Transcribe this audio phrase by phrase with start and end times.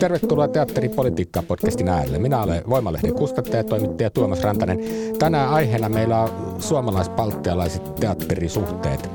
[0.00, 2.18] Tervetuloa Teatteripolitiikkaa podcastin äärelle.
[2.18, 4.78] Minä olen Voimalehden kustantaja ja toimittaja Tuomas Rantanen.
[5.18, 9.10] Tänään aiheena meillä on suomalais-baltialaiset teatterisuhteet.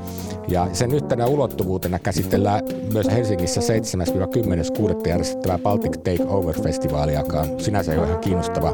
[0.48, 5.08] Ja sen yhtenä ulottuvuutena käsitellään myös Helsingissä 7-10.6.
[5.08, 8.72] järjestettävää Baltic Takeover-festivaalia, joka on sinänsä jo ihan kiinnostava,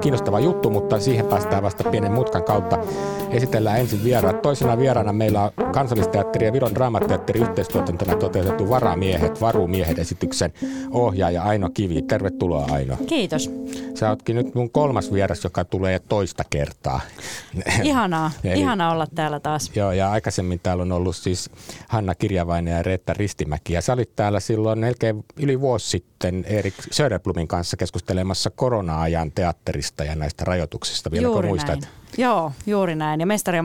[0.00, 2.78] kiinnostava juttu, mutta siihen päästään vasta pienen mutkan kautta.
[3.30, 4.42] Esitellään ensin vieraat.
[4.42, 10.52] Toisena vieraana meillä on kansallisteatteri ja Viron draamateatteri yhteistuotantona toteutettu Varamiehet, Varumiehet esityksen
[10.90, 12.02] ohjaaja Aino Kivi.
[12.02, 12.96] Tervetuloa Aino.
[13.06, 13.50] Kiitos.
[13.94, 17.00] Sä ootkin nyt mun kolmas vieras, joka tulee toista kertaa.
[18.04, 19.70] Ihanaa, Eli, ihanaa olla täällä taas.
[19.74, 21.50] Joo, ja aikaisemmin täällä on ollut siis
[21.88, 23.72] Hanna Kirjavainen ja Reetta Ristimäki.
[23.72, 30.04] Ja sä olit täällä silloin melkein yli vuosi sitten Erik Söderblumin kanssa keskustelemassa korona-ajan teatterista
[30.04, 31.10] ja näistä rajoituksista.
[31.10, 31.80] Vieläkö juuri muistat?
[31.80, 31.92] Näin.
[32.18, 33.20] Joo, juuri näin.
[33.20, 33.62] Ja Mestari ja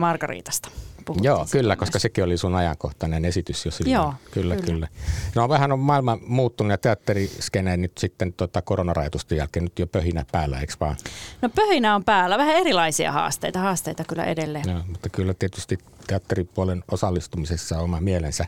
[1.08, 1.56] Margariitasta.
[1.56, 3.94] Joo, kyllä, koska sekin oli sun ajankohtainen esitys jo silloin.
[3.94, 4.66] Joo, kyllä, kyllä.
[4.66, 4.88] kyllä.
[5.34, 10.24] No vähän on maailma muuttunut ja teatteriskene nyt sitten tota koronarajoitusten jälkeen nyt jo pöhinä
[10.32, 10.96] päällä, eikö vaan?
[11.42, 12.38] No pöhinä on päällä.
[12.38, 14.64] Vähän erilaisia haasteita, haasteita kyllä edelleen.
[14.68, 18.46] Joo, mutta kyllä tietysti teatteripuolen osallistumisessa on oma mielensä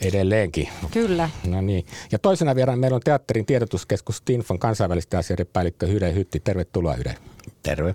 [0.00, 0.68] edelleenkin.
[0.90, 1.30] Kyllä.
[1.46, 1.86] No niin.
[2.12, 6.40] Ja toisena vieraan meillä on teatterin tiedotuskeskus Tinfon kansainvälisten asioiden päällikkö Hyde Hytti.
[6.40, 7.14] Tervetuloa Hyde.
[7.62, 7.94] Terve.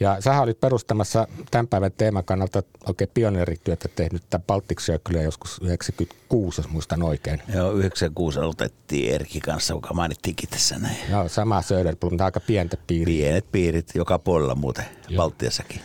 [0.00, 5.60] Ja sä olit perustamassa tämän päivän teeman kannalta oikein pioneerityötä tehnyt tämän Baltic Circle joskus
[5.62, 7.42] 96, jos muistan oikein.
[7.54, 10.96] Joo, 96 aloitettiin Erki kanssa, joka mainittiinkin tässä näin.
[11.10, 13.22] Joo, sama Söderblom, mutta aika pientä piiriä.
[13.22, 15.16] Pienet piirit joka puolella muuten, Joo.
[15.16, 15.80] Baltiassakin.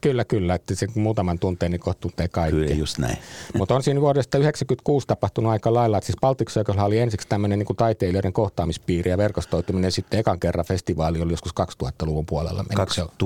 [0.00, 2.56] Kyllä, kyllä, että se muutaman tunteen niin kohta tuntee kaikki.
[2.56, 3.18] Kyllä, just näin.
[3.54, 7.58] mutta on siinä vuodesta 96 tapahtunut aika lailla, että siis Baltic Circle oli ensiksi tämmöinen
[7.58, 11.52] niin taiteilijoiden kohtaamispiiri ja verkostoituminen, sitten ekan kerran festivaali oli joskus
[11.82, 12.64] 2000-luvun puolella.
[12.76, 13.16] 2000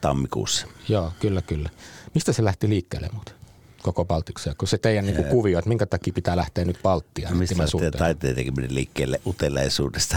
[0.00, 0.66] tammikuussa.
[0.88, 1.70] Joo, kyllä, kyllä.
[2.14, 3.34] Mistä se lähti liikkeelle muuten?
[3.82, 7.34] koko Baltiksia, kun se teidän niin kuvio, että minkä takia pitää lähteä nyt Baltiaan?
[7.34, 10.16] No, mistä lähtee taiteen tekeminen liikkeelle uteliaisuudesta.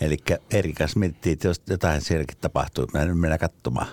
[0.00, 0.16] Eli
[0.50, 3.86] eri kanssa mietittiin, että jos jotain sielläkin tapahtuu, mä en mennä katsomaan.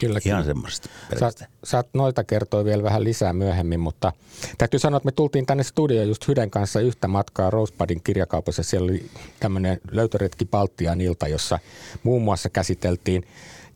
[0.00, 0.54] Kyllä, Ihan kyllä.
[0.54, 0.88] semmoista.
[1.20, 4.12] Sä, saat noita kertoa vielä vähän lisää myöhemmin, mutta
[4.58, 8.62] täytyy sanoa, että me tultiin tänne studioon just Hyden kanssa yhtä matkaa Rosepadin kirjakaupassa.
[8.62, 11.58] Siellä oli tämmöinen löytöretki Baltian ilta, jossa
[12.02, 13.26] muun muassa käsiteltiin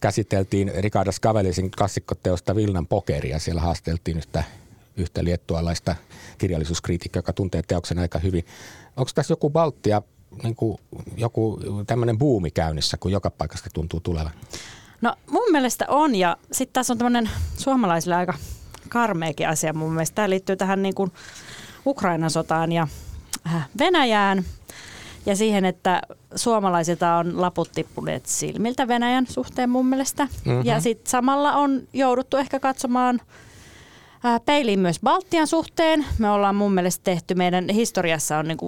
[0.00, 3.38] käsiteltiin Ricardo Skavelisin klassikkoteosta Vilnan pokeria.
[3.38, 4.44] Siellä haasteltiin yhtä,
[4.96, 5.96] yhtä liettualaista
[6.38, 8.46] kirjallisuuskriitikkoa, joka tuntee teoksen aika hyvin.
[8.96, 10.02] Onko tässä joku Baltia,
[10.42, 10.78] niin kuin
[11.16, 14.32] joku tämmöinen buumi käynnissä, kun joka paikasta tuntuu tulevan?
[15.00, 18.34] No mun mielestä on ja sitten tässä on tämmöinen suomalaisille aika
[18.88, 20.14] karmeakin asia mun mielestä.
[20.14, 21.12] Tämä liittyy tähän niin kuin
[21.86, 22.88] Ukrainan sotaan ja
[23.46, 24.44] äh, Venäjään–
[25.28, 26.02] ja siihen, että
[26.34, 30.24] suomalaisilta on laput tippuneet silmiltä Venäjän suhteen mun mielestä.
[30.24, 30.64] Mm-hmm.
[30.64, 33.20] Ja sitten samalla on jouduttu ehkä katsomaan
[34.44, 36.06] peiliin myös Baltian suhteen.
[36.18, 38.58] Me ollaan mun mielestä tehty, meidän historiassa on niin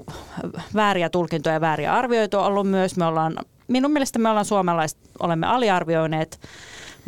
[0.74, 2.96] vääriä tulkintoja ja vääriä arvioita ollut myös.
[2.96, 3.36] Me ollaan,
[3.68, 6.40] minun mielestä me ollaan suomalaiset, olemme aliarvioineet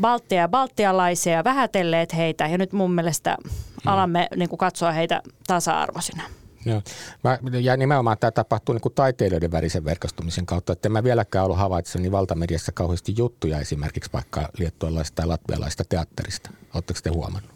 [0.00, 3.50] Baltia ja baltialaisia ja vähätelleet heitä ja nyt mun mielestä mm.
[3.86, 6.22] alamme niin katsoa heitä tasa-arvoisina.
[6.64, 6.82] Joo.
[7.24, 10.72] Mä, ja nimenomaan tämä tapahtuu niin kuin taiteilijoiden välisen verkostumisen kautta.
[10.72, 16.50] Että en mä vieläkään ollut havaitseni valtamediassa kauheasti juttuja esimerkiksi vaikka liettualaista tai latvialaista teatterista.
[16.74, 17.50] Oletteko te huomannut?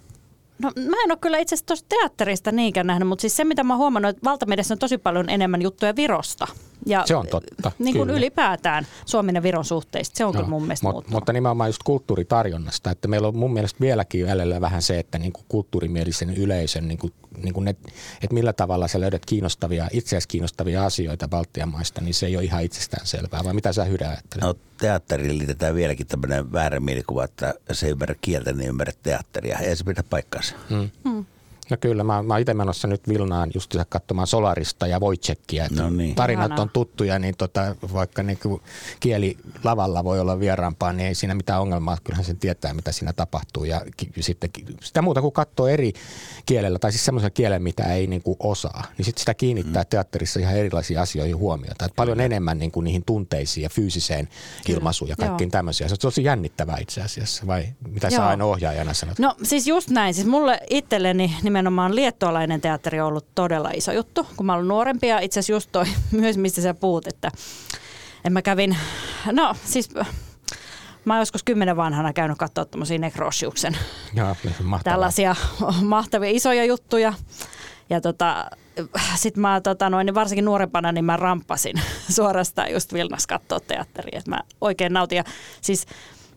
[0.58, 3.76] No mä en ole kyllä itse asiassa teatterista niinkään nähnyt, mutta siis se mitä mä
[3.76, 6.46] huomannut, että valtamediassa on tosi paljon enemmän juttuja Virosta.
[6.86, 7.72] Ja se on totta.
[7.78, 10.16] Niin kuin ylipäätään Suomen ja Viron suhteista.
[10.16, 12.90] Se on no, kyllä mun mielestä mut, Mutta nimenomaan just kulttuuritarjonnasta.
[12.90, 16.98] Että meillä on mun mielestä vieläkin jäljellä vähän se, että niin kuin kulttuurimielisen yleisön, niin
[16.98, 17.12] kuin,
[17.42, 22.14] niin kuin ne, että millä tavalla sä löydät kiinnostavia, itseäsi kiinnostavia asioita Baltian maista, niin
[22.14, 23.44] se ei ole ihan itsestään selvää.
[23.44, 24.44] Vai mitä sä Hydä ajattelet?
[24.44, 29.58] No teatteriin liitetään vieläkin tämmöinen väärä mielikuva, että se ei ymmärrä kieltä, niin ymmärrä teatteria.
[29.58, 30.54] Ei se pidä paikkaansa.
[30.70, 30.90] Hmm.
[31.04, 31.24] Hmm.
[31.70, 35.66] No kyllä, mä, mä itse menossa nyt Vilnaan just katsomaan Solarista ja Wojciekia.
[35.76, 36.14] No niin.
[36.14, 36.62] Tarinat Ihanaa.
[36.62, 38.38] on tuttuja, niin tota, vaikka niin
[39.00, 41.98] kieli lavalla voi olla vieraampaa, niin ei siinä mitään ongelmaa.
[42.04, 43.64] Kyllähän sen tietää, mitä siinä tapahtuu.
[43.64, 44.50] Ja ki, sitten
[44.82, 45.92] sitä muuta kuin katsoo eri
[46.46, 49.88] kielellä, tai siis semmoisella kielellä, mitä ei niin kuin osaa, niin sitten sitä kiinnittää mm.
[49.88, 51.84] teatterissa ihan erilaisiin asioihin huomiota.
[51.84, 54.28] Et paljon enemmän niin kuin niihin tunteisiin ja fyysiseen
[54.68, 55.88] ilmaisuun ja kaikkiin tämmöisiä.
[55.88, 58.26] Se on tosi jännittävää itse asiassa, vai mitä sä Joo.
[58.26, 59.18] aina ohjaajana sanot?
[59.18, 60.14] No siis just näin.
[60.14, 65.06] Siis mulle itselleni nimenomaan liettualainen teatteri on ollut todella iso juttu, kun mä olen nuorempi
[65.06, 65.84] ja itse asiassa just toi
[66.20, 67.30] myös, mistä sä puhut, että
[68.24, 68.76] en mä kävin,
[69.32, 69.90] no siis
[71.04, 72.64] mä oon joskus kymmenen vanhana käynyt katsoa
[74.14, 74.94] Joo, mahtavaa.
[74.94, 75.36] tällaisia
[75.82, 77.12] mahtavia isoja juttuja.
[77.90, 78.50] Ja tota,
[79.16, 81.80] sitten mä tota noin, niin varsinkin nuorempana niin mä ramppasin
[82.16, 84.18] suorastaan just Vilnas katsoa teatteria.
[84.18, 85.16] Et mä oikein nautin.
[85.16, 85.24] Ja
[85.60, 85.86] siis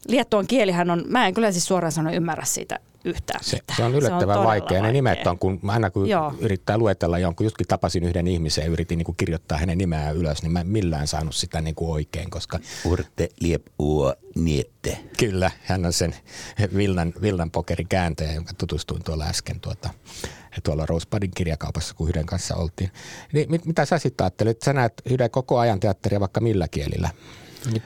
[0.07, 3.77] Liettuan kielihän on, mä en kyllä siis suoraan sanoen ymmärrä siitä yhtään Se, mitään.
[3.77, 4.81] se on yllättävän todella vaikea.
[4.81, 6.33] Ne nimet on, kun aina kun Joo.
[6.39, 10.43] yrittää luetella jonkun, justkin tapasin yhden ihmisen ja yritin niin kuin kirjoittaa hänen nimeään ylös,
[10.43, 14.97] niin mä en millään saanut sitä niin kuin oikein, koska Urte liep uo niette.
[15.17, 16.15] kyllä hän on sen
[16.75, 19.89] Vilnan, Vilnan pokerin kääntäjä, jonka tutustuin tuolla äsken tuota,
[20.63, 22.91] tuolla Rosebudin kirjakaupassa, kun Hyden kanssa oltiin.
[23.33, 24.61] Niin, mit, mitä sä sitten ajattelet?
[24.61, 27.09] Sä näet Hyden koko ajan teatteria vaikka millä kielillä?
[27.73, 27.83] Mit,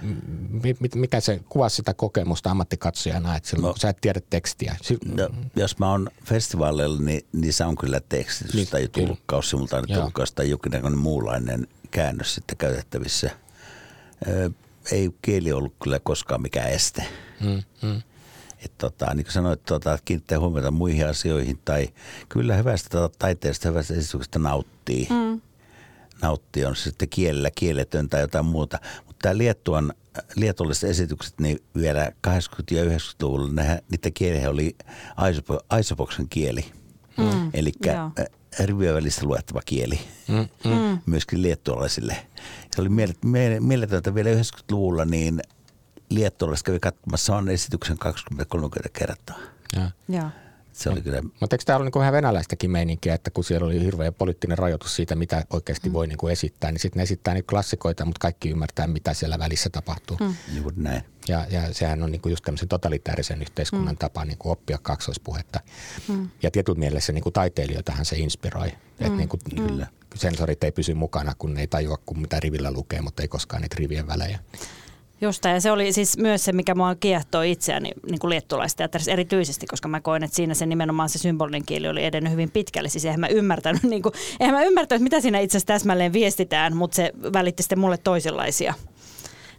[0.63, 3.73] mit, mit, mikä se kuvaa sitä kokemusta ammattikatsojana, että silloin No.
[3.73, 4.75] kun sä et tiedä tekstiä?
[4.81, 9.49] Si- No, jos mä oon festivaaleilla, niin, niin se on kyllä tekstitys Niin, tai tulkkaus,
[9.49, 13.29] simultaaninen tulkkaus tai jokin muunlainen käännös sitten käytettävissä.
[14.27, 14.51] Ö,
[14.91, 17.05] ei kieli ollut kyllä koskaan mikään este.
[17.41, 18.01] Mm, mm.
[18.65, 21.87] Et tota, niin kuin sanoit, tota, että kiinnittää huomiota muihin asioihin tai
[22.29, 25.07] kyllä hyvästä tota, taiteesta, hyvästä esityksestä nauttii.
[25.09, 25.41] Mm.
[26.21, 28.79] Nauttii on se sitten kielellä kieletön tai jotain muuta.
[29.07, 29.93] Mutta tämä Liettuan,
[30.35, 32.31] liettualaiset esitykset, niin vielä 80-
[32.71, 34.75] ja 90-luvulla nehän, niiden kielihän oli
[35.15, 36.65] Aisopo, Aisopoksen kieli.
[37.17, 37.49] Mm.
[37.53, 38.11] Eli Joo.
[38.59, 40.99] rivien välistä luettava kieli Mm, mm.
[41.05, 42.27] myöskin liettualaisille.
[42.75, 45.41] Se oli mielet- mie- mieletöntä vielä 90-luvulla, niin
[46.09, 49.37] liettualaiset kävi katsomassa saman esityksen 20-30 kertaa.
[49.75, 49.91] Ja.
[50.09, 50.29] Joo.
[50.73, 53.79] Se oli kyllä, Mutta eikö tämä ollut niinku vähän venäläistäkin meininkiä, että kun siellä oli
[53.79, 55.93] hirveä poliittinen rajoitus siitä, mitä oikeasti mm.
[55.93, 59.69] voi niinku esittää, niin sitten ne esittää niitä klassikoita, mutta kaikki ymmärtää, mitä siellä välissä
[59.69, 60.17] tapahtuu.
[60.19, 60.35] Mm.
[60.53, 61.03] juuri näin.
[61.27, 63.97] Ja, ja sehän on niinku just tämmöisen totalitäärisen yhteiskunnan mm.
[63.97, 65.59] tapa niinku oppia kaksoispuhetta.
[66.07, 66.29] Mm.
[66.43, 68.67] Ja tietyllä mielessä niinku taiteilijoitahan se inspiroi.
[68.67, 69.05] Mm.
[69.05, 69.87] Että niinku, Kyllä.
[70.15, 73.61] sensorit ei pysy mukana, kun ne ei tajua, kun mitä rivillä lukee, mutta ei koskaan
[73.61, 74.39] niitä rivien välejä.
[75.23, 79.67] Just ja se oli siis myös se, mikä mua kiehtoi itseäni niin kuin liettulaisteatterissa erityisesti,
[79.67, 82.89] koska mä koin, että siinä se nimenomaan se symbolinen kieli oli edennyt hyvin pitkälle.
[82.89, 86.77] Siis eihän mä ymmärtänyt, niin kuin, eihän mä ymmärtänyt, mitä siinä itse asiassa täsmälleen viestitään,
[86.77, 88.73] mutta se välitti sitten mulle toisenlaisia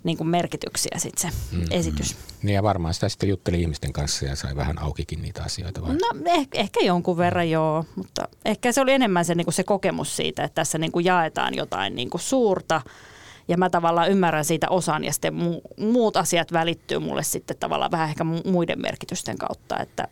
[0.02, 1.67] niin kuin merkityksiä sitten se mm-hmm.
[1.70, 2.17] esitys.
[2.43, 5.82] Niin ja varmaan sitä sitten jutteli ihmisten kanssa ja sai vähän aukikin niitä asioita.
[5.82, 5.94] Vai?
[5.94, 9.64] No ehkä, ehkä jonkun verran joo, mutta ehkä se oli enemmän se, niin kuin se
[9.64, 12.81] kokemus siitä, että tässä niin kuin jaetaan jotain niin kuin suurta
[13.49, 17.91] ja mä tavallaan ymmärrän siitä osan ja sitten mu- muut asiat välittyy mulle sitten tavallaan
[17.91, 20.08] vähän ehkä mu- muiden merkitysten kautta, että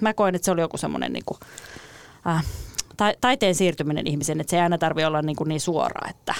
[0.00, 1.38] mä koen, että se oli joku semmoinen niin kuin,
[2.26, 2.44] äh,
[2.96, 6.34] ta- taiteen siirtyminen ihmisen, että se ei aina tarvitse olla niin, kuin niin suora, että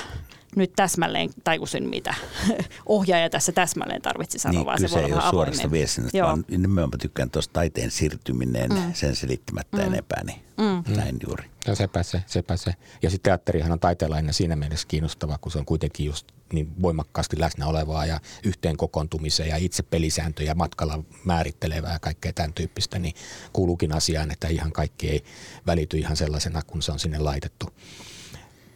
[0.57, 2.15] nyt täsmälleen tajusin, mitä
[2.87, 6.19] ohjaaja tässä täsmälleen tarvitsi sanoa, Niin, vaan se kyse voi ei olla ole suorasta viestinnästä,
[6.19, 6.29] Joo.
[6.29, 8.95] vaan nimenomaan tykkään tuosta taiteen siirtyminen, mm.
[8.95, 9.83] sen selittämättä mm.
[9.83, 10.95] enempää, niin mm.
[10.97, 11.45] näin juuri.
[11.69, 12.75] No sepä se, sepä se.
[13.03, 17.41] Ja sitten teatterihan on taiteella siinä mielessä kiinnostava, kun se on kuitenkin just niin voimakkaasti
[17.41, 23.15] läsnä olevaa ja yhteen kokoontumiseen ja itse pelisääntöjä matkalla määrittelevää ja kaikkea tämän tyyppistä, niin
[23.53, 25.25] kuuluukin asiaan, että ihan kaikki ei
[25.67, 27.67] välity ihan sellaisena, kun se on sinne laitettu.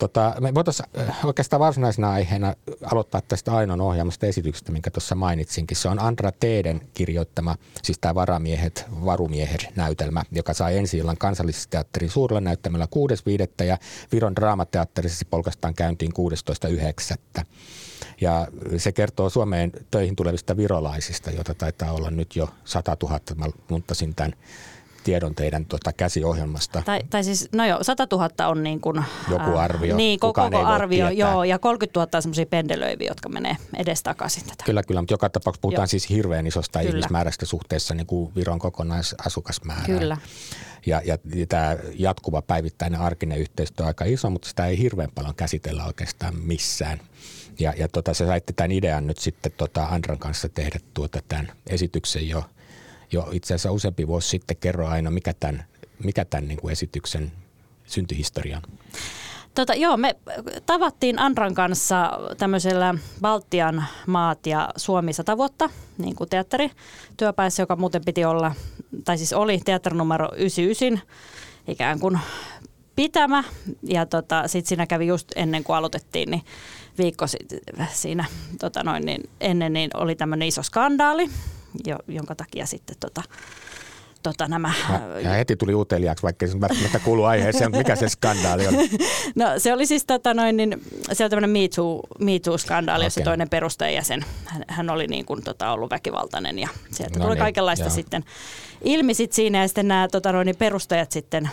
[0.03, 2.55] Tota, me voitaisiin äh, oikeastaan varsinaisena aiheena
[2.93, 5.77] aloittaa tästä Ainon ohjaamasta esityksestä, minkä tuossa mainitsinkin.
[5.77, 12.11] Se on Andra Teeden kirjoittama, siis tämä Varamiehet, Varumiehet-näytelmä, joka sai ensi illan kansallisessa teatterin
[12.11, 12.87] suurella näyttämällä
[13.59, 13.65] 6.5.
[13.65, 13.79] ja
[14.13, 16.13] Viron draamateatterissa polkastaan käyntiin
[17.39, 17.45] 16.9.
[18.21, 23.21] Ja se kertoo Suomeen töihin tulevista virolaisista, joita taitaa olla nyt jo 100 000.
[23.37, 24.33] Mä munttasin tämän
[25.05, 26.83] tiedon teidän tuota käsiohjelmasta.
[26.85, 29.97] Tai, tai siis, no joo, 100 000 on niin kuin, Joku arvio.
[29.97, 31.33] niin, koko, koko arvio, tietää.
[31.33, 34.65] joo, ja 30 000 on semmoisia pendelöiviä, jotka menee edestakaisin tätä.
[34.65, 35.87] Kyllä, kyllä, mutta joka tapauksessa puhutaan Joo.
[35.87, 36.91] siis hirveän isosta Kyllä.
[36.91, 39.99] ihmismäärästä suhteessa niin kuin Viron kokonaisasukasmäärään.
[39.99, 40.17] Kyllä.
[40.87, 45.11] Ja, ja, ja tämä jatkuva päivittäinen arkinen yhteistyö on aika iso, mutta sitä ei hirveän
[45.15, 47.01] paljon käsitellä oikeastaan missään.
[47.59, 51.53] Ja, ja tota, se saitte tämän idean nyt sitten tota Andran kanssa tehdä tuota tämän
[51.67, 52.45] esityksen jo,
[53.13, 54.57] jo itse asiassa useampi vuosi sitten.
[54.57, 55.65] Kerro aina, mikä tämän,
[56.05, 57.33] mikä tämän niin kuin esityksen
[57.87, 58.79] syntyhistoria on.
[59.55, 60.17] Tota, joo, me
[60.67, 68.05] tavattiin Andran kanssa tämmöisellä Baltian maat ja Suomi 100 vuotta niin kuin teatterityöpäissä, joka muuten
[68.05, 68.55] piti olla,
[69.05, 71.09] tai siis oli teatterinumero 99.
[71.69, 72.19] ikään kuin
[72.97, 73.45] pitämä.
[73.83, 76.43] Ja tota, sitten siinä kävi just ennen kuin aloitettiin, niin
[76.99, 77.61] viikko sitten
[77.93, 78.25] siinä
[78.61, 81.31] tota noin, niin ennen niin oli tämmöinen iso skandaali,
[81.87, 83.23] jo, jonka takia sitten tota,
[84.23, 84.73] tota, nämä...
[84.89, 88.75] Ja, ja heti tuli uteliaaksi, vaikka se välttämättä kuulu aiheeseen, mikä se skandaali on?
[89.35, 93.07] No se oli siis tota, noin, niin, se oli tämmöinen Me, Too, Me Too-skandaali, okay.
[93.07, 97.35] jossa toinen perustajajäsen, hän, hän oli niin kuin, tota, ollut väkivaltainen ja sieltä no tuli
[97.35, 97.95] niin, kaikenlaista joo.
[97.95, 98.25] sitten
[98.85, 101.51] ilmi sit siinä ja sitten nämä tota, noin, perustajat sitten,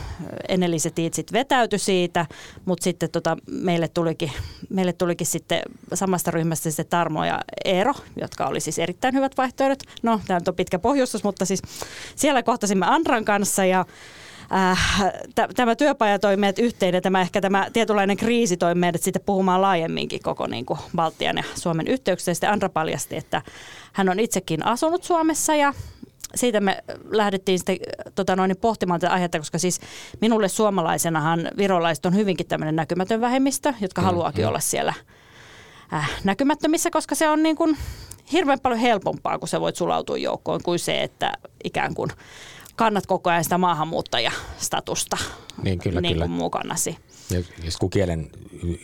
[0.49, 2.25] ennelliset itsit vetäytyi siitä,
[2.65, 4.31] mutta sitten tota, meille, tulikin,
[4.69, 5.61] meille tulikin sitten
[5.93, 9.79] samasta ryhmästä sitten Tarmo ja Eero, jotka oli siis erittäin hyvät vaihtoehdot.
[10.03, 11.61] No, tämä on pitkä pohjustus, mutta siis
[12.15, 13.85] siellä kohtasimme Andran kanssa ja
[14.51, 14.79] Äh,
[15.55, 19.61] tämä työpaja toi meidät yhteen ja tämä, ehkä tämä tietynlainen kriisi toi meidät sitten puhumaan
[19.61, 22.33] laajemminkin koko niin kuin Baltian ja Suomen yhteyksistä.
[22.33, 23.41] Sitten Andra paljasti, että
[23.93, 25.73] hän on itsekin asunut Suomessa ja
[26.35, 27.77] siitä me lähdettiin sitten
[28.15, 29.79] tota noin, pohtimaan tätä aihetta, koska siis
[30.21, 34.49] minulle suomalaisenahan virolaiset on hyvinkin tämmöinen näkymätön vähemmistö, jotka mm, haluaakin mm.
[34.49, 34.93] olla siellä
[35.93, 37.77] äh, näkymättömissä, koska se on niin kuin
[38.31, 41.33] hirveän paljon helpompaa, kun sä voit sulautua joukkoon, kuin se, että
[41.63, 42.09] ikään kuin
[42.75, 45.17] kannat koko ajan sitä maahanmuuttajastatusta
[45.63, 46.27] niin, kyllä, niin kyllä.
[46.27, 46.97] mukanasi.
[47.31, 48.31] Ja, ja kun kielen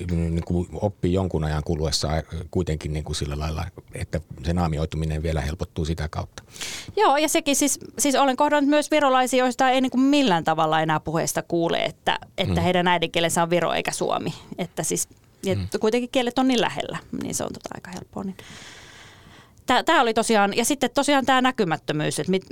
[0.10, 2.08] niin kuin oppii jonkun ajan kuluessa
[2.52, 6.44] kuitenkin niin kuin sillä lailla, että se naamioituminen vielä helpottuu sitä kautta.
[6.98, 10.82] Joo, ja sekin siis, siis olen kohdannut myös virolaisia, joista ei niin kuin millään tavalla
[10.82, 12.62] enää puheesta kuule, että, että mm.
[12.62, 14.34] heidän äidinkielensä on viro eikä suomi.
[14.58, 15.08] Että siis,
[15.44, 15.68] ja mm.
[15.80, 18.24] kuitenkin kielet on niin lähellä, niin se on tota aika helppoa.
[18.24, 18.38] Niin.
[19.86, 22.46] Tämä oli tosiaan, ja sitten tosiaan tämä näkymättömyys, että mit,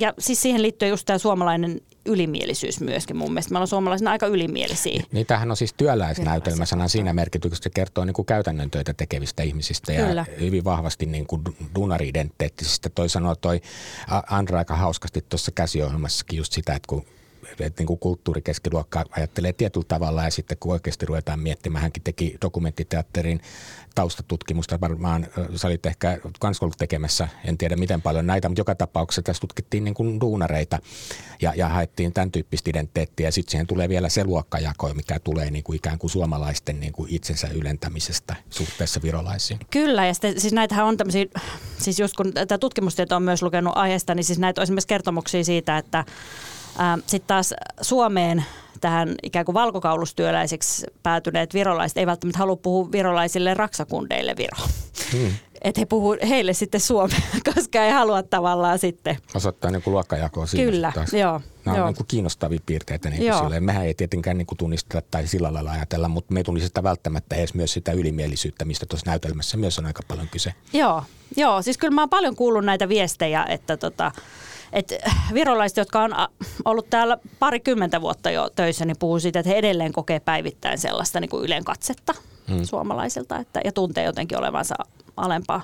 [0.00, 3.52] ja siis siihen liittyy just tämä suomalainen ylimielisyys myöskin mun mielestä.
[3.52, 5.02] Me ollaan suomalaisina aika ylimielisiä.
[5.12, 9.92] Niin tämähän on siis työläisnäytelmäsana siinä merkityksessä, se kertoo niin kuin käytännön töitä tekevistä ihmisistä
[9.92, 10.24] Kyllä.
[10.28, 11.42] ja hyvin vahvasti niin kuin
[11.74, 12.88] dunari-identiteettisistä.
[12.88, 13.60] Toi sanoo toi
[14.30, 17.04] Andra aika hauskasti tuossa käsiohjelmassakin just sitä, että kun
[17.60, 22.36] että niin kuin kulttuurikeskiluokka ajattelee tietyllä tavalla ja sitten kun oikeasti ruvetaan miettimään, hänkin teki
[22.42, 23.40] dokumenttiteatterin
[23.94, 28.74] taustatutkimusta, varmaan sä olit ehkä kans ollut tekemässä, en tiedä miten paljon näitä, mutta joka
[28.74, 30.78] tapauksessa tässä tutkittiin niin kuin duunareita
[31.42, 35.50] ja, ja haettiin tämän tyyppistä identiteettiä ja sitten siihen tulee vielä se luokkajako, mikä tulee
[35.50, 39.60] niin kuin ikään kuin suomalaisten niin kuin itsensä ylentämisestä suhteessa virolaisiin.
[39.70, 41.26] Kyllä ja sitten, siis näitähän on tämmöisiä,
[41.78, 45.44] siis just kun tätä tutkimustietoa on myös lukenut aiheesta, niin siis näitä on esimerkiksi kertomuksia
[45.44, 46.04] siitä, että
[47.06, 48.44] sitten taas Suomeen
[48.80, 54.66] tähän ikään kuin valkokaulustyöläisiksi päätyneet virolaiset ei välttämättä halua puhua virolaisille raksakundeille viro.
[55.12, 55.30] Hmm.
[55.62, 57.20] Että he puhuu heille sitten suomea,
[57.54, 59.16] koska ei halua tavallaan sitten.
[59.34, 61.12] Osoittaa niin kuin luokkajakoa siinä Kyllä, taas.
[61.12, 61.40] joo.
[61.64, 61.86] Nämä joo.
[61.88, 63.10] on niin kiinnostavia piirteitä.
[63.10, 66.44] Niin kuin Mehän ei tietenkään niin kuin tunnisteta tai sillä lailla ajatella, mutta me ei
[66.44, 70.54] tunnisteta välttämättä edes myös sitä ylimielisyyttä, mistä tuossa näytelmässä myös on aika paljon kyse.
[70.72, 71.02] Joo,
[71.36, 71.62] joo.
[71.62, 74.12] siis kyllä mä oon paljon kuullut näitä viestejä, että tota,
[74.74, 74.94] et
[75.34, 76.14] virolaiset, jotka on
[76.64, 81.20] ollut täällä parikymmentä vuotta jo töissä, niin puhuu siitä, että he edelleen kokee päivittäin sellaista
[81.20, 82.14] niin kuin ylen katsetta
[82.48, 82.64] hmm.
[82.64, 84.74] suomalaisilta että, ja tuntee jotenkin olevansa
[85.16, 85.62] alempaa,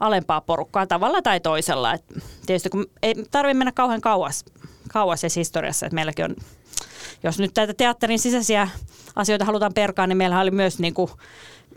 [0.00, 1.92] alempaa porukkaa tavalla tai toisella.
[1.92, 2.04] Et
[2.46, 4.44] tietysti kun ei tarvitse mennä kauhean kauas,
[4.92, 6.36] kauas historiassa, että meilläkin on,
[7.22, 8.68] jos nyt tätä teatterin sisäisiä
[9.16, 11.10] asioita halutaan perkaa, niin meillä oli myös niin kuin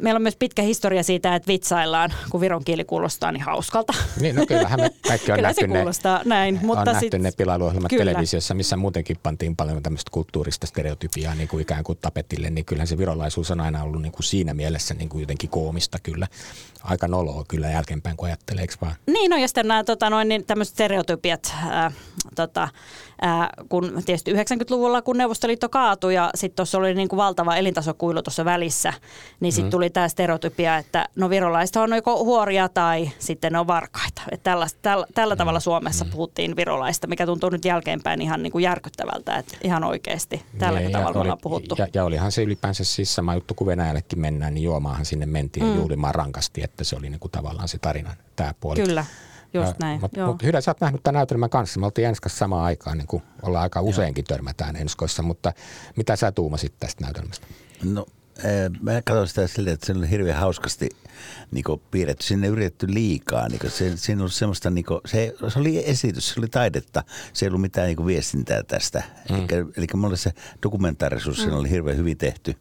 [0.02, 3.94] meillä on myös pitkä historia siitä, että vitsaillaan, kun viron kieli kuulostaa niin hauskalta.
[4.20, 6.60] Niin, no kyllähän me kaikki on Kyllä nähty kuulostaa ne, näin.
[6.64, 8.06] Mutta on sit, nähty ne pilailuohjelmat kyllä.
[8.06, 12.88] televisiossa, missä muutenkin pantiin paljon tämmöistä kulttuurista stereotypiaa niin kuin ikään kuin tapetille, niin kyllähän
[12.88, 16.28] se virolaisuus on aina ollut niin kuin siinä mielessä niin kuin jotenkin koomista kyllä.
[16.84, 18.96] Aika noloa kyllä jälkeenpäin, kun ajattelee, vaan?
[19.08, 21.92] Niin, no ja sitten nämä tota, noin, niin tämmöiset stereotypiat, ää,
[22.36, 22.70] tota,
[23.22, 28.22] ää, kun tietysti 90-luvulla, kun Neuvostoliitto kaatui ja sitten tuossa oli niin kuin valtava elintasokuilu
[28.22, 28.94] tuossa välissä,
[29.40, 29.72] niin sitten mm.
[29.72, 34.22] tuli tämä stereotypia, että no virolaiset on joko huoria tai sitten ne on varkaita.
[34.32, 35.38] Että tällä, tällä, tällä mm.
[35.38, 36.12] tavalla Suomessa mm.
[36.12, 40.90] puhuttiin virolaista, mikä tuntuu nyt jälkeenpäin ihan niin kuin järkyttävältä, että ihan oikeasti tällä ja,
[40.90, 41.76] tavalla oli, puhuttu.
[41.78, 45.66] Ja, ja olihan se ylipäänsä siis sama juttu, kun Venäjällekin mennään, niin juomaahan sinne mentiin
[45.66, 45.76] mm.
[45.76, 48.80] juhlimaan rankasti, että se oli niin kuin tavallaan se tarinan tämä puoli.
[48.82, 49.06] Kyllä.
[49.54, 50.02] Just näin.
[50.02, 51.80] Mutta mut, Hydä, sä oot nähnyt tämän näytelmän kanssa.
[51.80, 54.36] Me oltiin Enskassa samaan aikaan, niin kuin ollaan aika useinkin Joo.
[54.36, 55.54] törmätään Enskoissa, mutta
[55.96, 57.48] mitä sä tuumasit tästä näytelmästä?
[57.84, 58.06] No
[58.82, 60.90] mä katsoin sitä silleen, että se oli hirveän hauskasti
[61.52, 62.26] niin piirretty.
[62.26, 63.50] Sinne yritetty liikaa.
[63.50, 67.04] Niin se, siinä oli semmoista, niin kuin, se, se, oli esitys, se oli taidetta.
[67.34, 69.04] Se ei ollut mitään niin viestintää tästä.
[69.30, 69.36] Mm.
[69.36, 70.32] Eli, eli mulle se
[70.64, 71.42] dokumentaarisuus mm.
[71.42, 72.56] siinä oli hirveän hyvin tehty.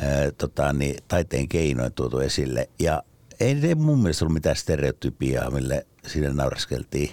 [0.00, 2.68] Ää, tota, niin, taiteen keinoin tuotu esille.
[2.78, 3.02] Ja
[3.40, 7.10] ei, ei mun mielestä ollut mitään stereotypiaa, mille siinä nauraskeltiin.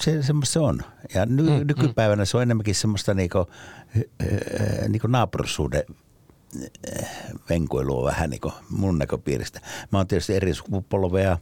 [0.00, 0.82] Se, semmoista se on.
[1.14, 2.26] Ja ny, mm, nykypäivänä mm.
[2.26, 3.46] se on enemmänkin semmoista niinku,
[4.88, 5.84] niinku naapurisuuden
[7.48, 9.60] venkoilua vähän niin kuin mun näköpiiristä.
[9.92, 11.38] Mä oon tietysti eri sukupolvea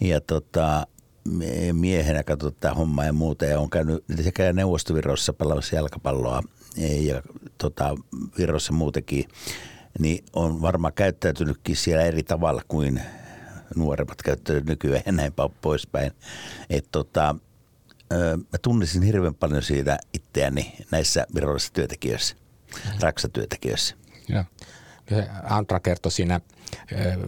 [0.00, 0.86] ja tota,
[1.72, 6.42] miehenä katsotaan tätä hommaa ja muuta ja on käynyt sekä neuvostovirossa pelaamassa jalkapalloa
[6.76, 7.22] ja
[7.58, 7.94] tota,
[8.38, 9.24] Virossa muutenkin,
[9.98, 13.00] niin on varmaan käyttäytynytkin siellä eri tavalla kuin
[13.76, 16.12] nuoremmat käyttäytynyt nykyään ja näin poispäin.
[16.70, 17.34] Et tota,
[18.52, 22.36] mä tunnisin hirveän paljon siitä itseäni näissä virallisissa työntekijöissä,
[23.00, 23.94] raksatyöntekijöissä.
[24.28, 24.44] Joo.
[25.42, 26.40] Antra kertoi siinä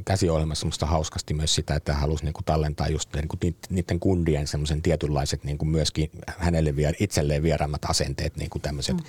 [0.05, 4.01] käsiohjelmassa musta hauskasti myös sitä, että hän halusi niin kuin tallentaa just niin kuin niiden
[4.01, 9.03] kundien semmoisen tietynlaiset niin kuin myöskin hänelle vier, itselleen vieraammat asenteet, niin kuin tämmöiset, mm.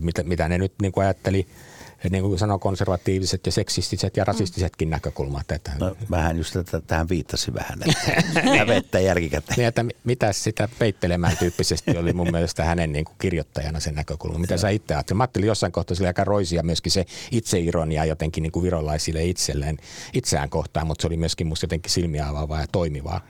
[0.00, 1.06] mitä, mitä ne nyt niin kuin
[2.04, 4.90] ajatteli– niin kuin sanoo, konservatiiviset ja seksistiset ja rasistisetkin mm.
[4.90, 5.50] näkökulmat.
[5.50, 5.72] Että...
[5.78, 9.56] No vähän just että tähän viittasi vähän, että vettä jälkikäteen.
[9.56, 14.38] Niin, että mitä sitä peittelemään tyyppisesti oli mun mielestä hänen niin kuin kirjoittajana sen näkökulma.
[14.38, 15.16] Mitä sä itse ajattelit?
[15.16, 19.78] Mä ajattelin jossain kohtaa sille aika roisia myöskin se itseironia jotenkin niin kuin virolaisille itselleen,
[20.12, 23.20] itseään kohtaan, mutta se oli myöskin musta jotenkin silmiä avaavaa ja toimivaa.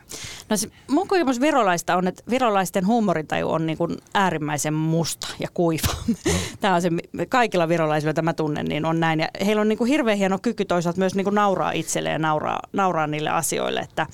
[0.48, 5.48] No se, mun kokemus virolaista on, että virolaisten huumorintaju on niin kuin äärimmäisen musta ja
[5.54, 5.94] kuiva.
[6.06, 6.14] Mm.
[6.60, 6.90] Tämä on se
[7.28, 9.20] kaikilla virolaisilla, tämä tunne tunnen, niin on näin.
[9.20, 12.18] Ja heillä on niin kuin hirveän hieno kyky toisaalta myös niin kuin nauraa itselleen ja
[12.18, 14.06] nauraa, nauraa niille asioille, että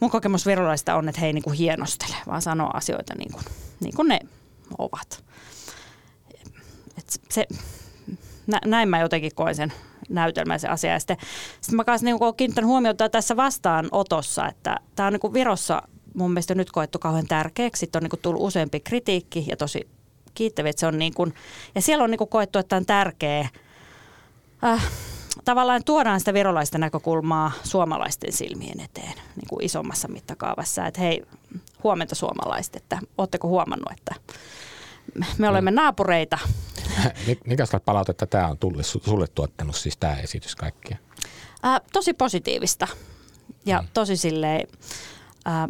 [0.00, 3.44] mun kokemus virolaista on, että he ei niin kuin hienostele, vaan sanoo asioita niin kuin,
[3.80, 4.20] niin kuin ne
[4.78, 5.24] ovat.
[6.98, 7.46] Et se,
[8.64, 9.72] näin mä jotenkin koen sen
[10.08, 10.92] näytelmäisen asia.
[10.92, 11.16] Ja sitten,
[11.60, 15.82] sitten mä kanssa niin kiinnittänyt huomiota tässä vastaanotossa, että tämä on niin kuin Virossa
[16.14, 17.80] mun mielestä nyt koettu kauhean tärkeäksi.
[17.80, 19.88] Sitten on niin kuin tullut useampi kritiikki ja tosi
[20.38, 20.70] kiittäviä.
[20.70, 21.34] Että se on niin kuin,
[21.74, 23.48] ja siellä on niin kuin koettu, että on tärkeä
[24.64, 24.90] äh,
[25.44, 30.86] tavallaan tuodaan sitä virolaista näkökulmaa suomalaisten silmien eteen niin kuin isommassa mittakaavassa.
[30.86, 31.22] Että hei,
[31.82, 34.14] huomenta suomalaiset, että oletteko huomannut, että
[35.38, 36.38] me olemme naapureita.
[37.46, 40.96] Mikäslaista palautetta tämä on tullut, sulle tuottanut siis tämä esitys kaikkia?
[41.64, 42.88] Äh, tosi positiivista
[43.66, 43.88] ja mm.
[43.94, 44.68] tosi silleen,
[45.46, 45.68] äh,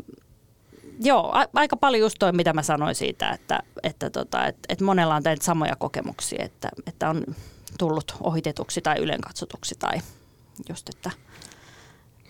[1.00, 4.84] joo, a, aika paljon just toi, mitä mä sanoin siitä, että, että, tota, että, että
[4.84, 7.24] monella on näitä samoja kokemuksia, että, että on
[7.78, 10.00] tullut ohitetuksi tai ylenkatsotuksi tai
[10.68, 11.10] just, että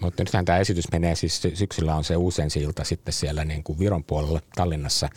[0.00, 3.78] mutta nythän tämä esitys menee, siis syksyllä on se uusensi ilta sitten siellä niin kuin
[3.78, 5.08] Viron puolella Tallinnassa.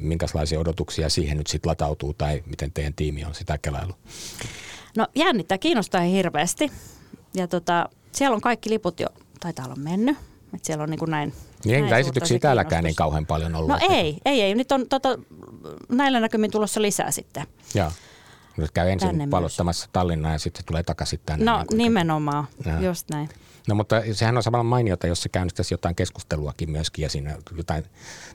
[0.00, 3.92] Minkälaisia odotuksia siihen nyt sitten latautuu tai miten teidän tiimi on sitä kelailu?
[4.96, 6.72] No jännittää, kiinnostaa hirveästi.
[7.34, 9.06] Ja tota, siellä on kaikki liput jo,
[9.40, 10.16] taitaa olla mennyt.
[10.54, 11.32] Et siellä on niin kuin näin
[11.64, 13.68] niin enkä esityksiä täälläkään niin kauhean paljon ollut.
[13.68, 14.54] No ei, ei, ei.
[14.54, 15.18] Nyt on tota,
[15.88, 17.46] näillä näkymin tulossa lisää sitten.
[17.74, 17.92] Joo.
[18.56, 21.44] Nyt käy ensin tänne palottamassa Tallinnaa ja sitten tulee takaisin tänne.
[21.44, 22.80] No niin nimenomaan, ja.
[22.80, 23.28] just näin.
[23.68, 27.84] No mutta sehän on samalla mainiota, jos se käynnistäisi jotain keskusteluakin myöskin ja siinä jotain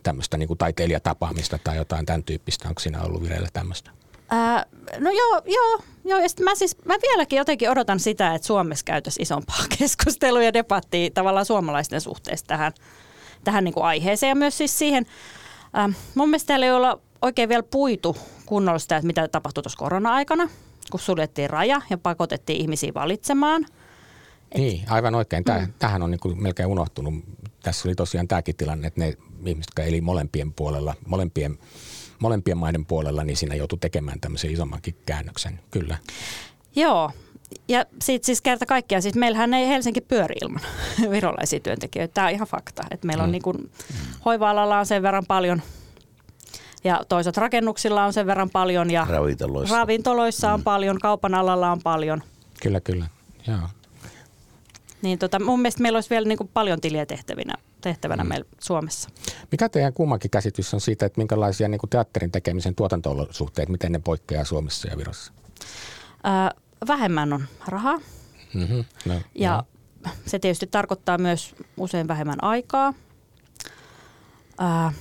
[0.04, 2.70] tämmöistä niin kuin taiteilijatapaamista tai jotain tämän tyyppistä.
[2.70, 3.92] Onko siinä ollut vireillä tämmöistä?
[4.30, 4.66] Ää,
[5.00, 6.20] no joo, joo, joo.
[6.20, 11.10] Ja mä, siis, mä vieläkin jotenkin odotan sitä, että Suomessa käytäisiin isompaa keskustelua ja debattia
[11.14, 12.74] tavallaan suomalaisten suhteesta tähän
[13.44, 15.06] tähän niin kuin aiheeseen ja myös siis siihen,
[15.78, 19.80] äh, mun mielestä täällä ei olla oikein vielä puitu kunnolla sitä, että mitä tapahtui tuossa
[19.80, 20.50] korona-aikana,
[20.92, 23.66] kun suljettiin raja ja pakotettiin ihmisiä valitsemaan.
[24.52, 25.44] Et, niin, aivan oikein.
[25.44, 25.74] Tämä, mm.
[25.80, 27.14] Tähän on niin kuin melkein unohtunut.
[27.64, 31.60] Tässä oli tosiaan tämäkin tilanne, että ne ihmiset, jotka eli molempien puolella, molempien,
[32.20, 35.60] molempien maiden puolella, niin siinä joutui tekemään tämmöisen isommankin käännöksen.
[35.72, 35.98] Kyllä.
[36.76, 37.12] Joo,
[37.68, 40.62] ja sitten siis kerta kaikkiaan, siis meillähän ei Helsinki pyöri ilman
[41.12, 42.14] virolaisia työntekijöitä.
[42.14, 43.32] Tämä on ihan fakta, että meillä on mm.
[43.32, 43.72] niin kuin,
[44.26, 45.62] hoiva-alalla on sen verran paljon
[46.84, 50.64] ja toisaalta rakennuksilla on sen verran paljon ja ravintoloissa, ravintoloissa on mm.
[50.64, 52.24] paljon, kaupan alalla on paljon.
[52.62, 53.06] Kyllä, kyllä.
[53.48, 53.70] Joo.
[55.02, 58.30] Niin tota, mun mielestä meillä olisi vielä niin kuin paljon tiliä tehtävinä, tehtävänä mm.
[58.30, 59.10] meillä Suomessa.
[59.52, 64.00] Mikä teidän kummankin käsitys on siitä, että minkälaisia niin kuin teatterin tekemisen tuotanto-olosuhteet, miten ne
[64.00, 65.34] poikkeaa Suomessa ja Virossa?
[66.28, 67.98] Äh, vähemmän on rahaa.
[68.54, 68.86] Mm-hmm.
[69.06, 69.64] No, ja
[70.06, 70.12] no.
[70.26, 72.94] se tietysti tarkoittaa myös usein vähemmän aikaa.
[74.62, 74.96] Äh,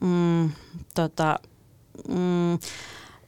[0.00, 0.50] mm,
[0.94, 1.38] tota,
[2.08, 2.58] mm,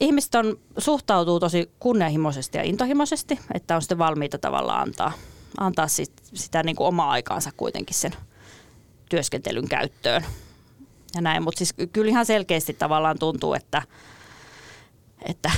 [0.01, 5.13] ihmiset on, suhtautuu tosi kunnianhimoisesti ja intohimoisesti, että on sitten valmiita tavallaan antaa,
[5.59, 8.13] antaa sit, sitä niin kuin omaa aikaansa kuitenkin sen
[9.11, 10.25] työskentelyn käyttöön.
[11.15, 13.83] Ja näin, mutta siis kyllä ihan selkeästi tavallaan tuntuu, että,
[15.23, 15.51] että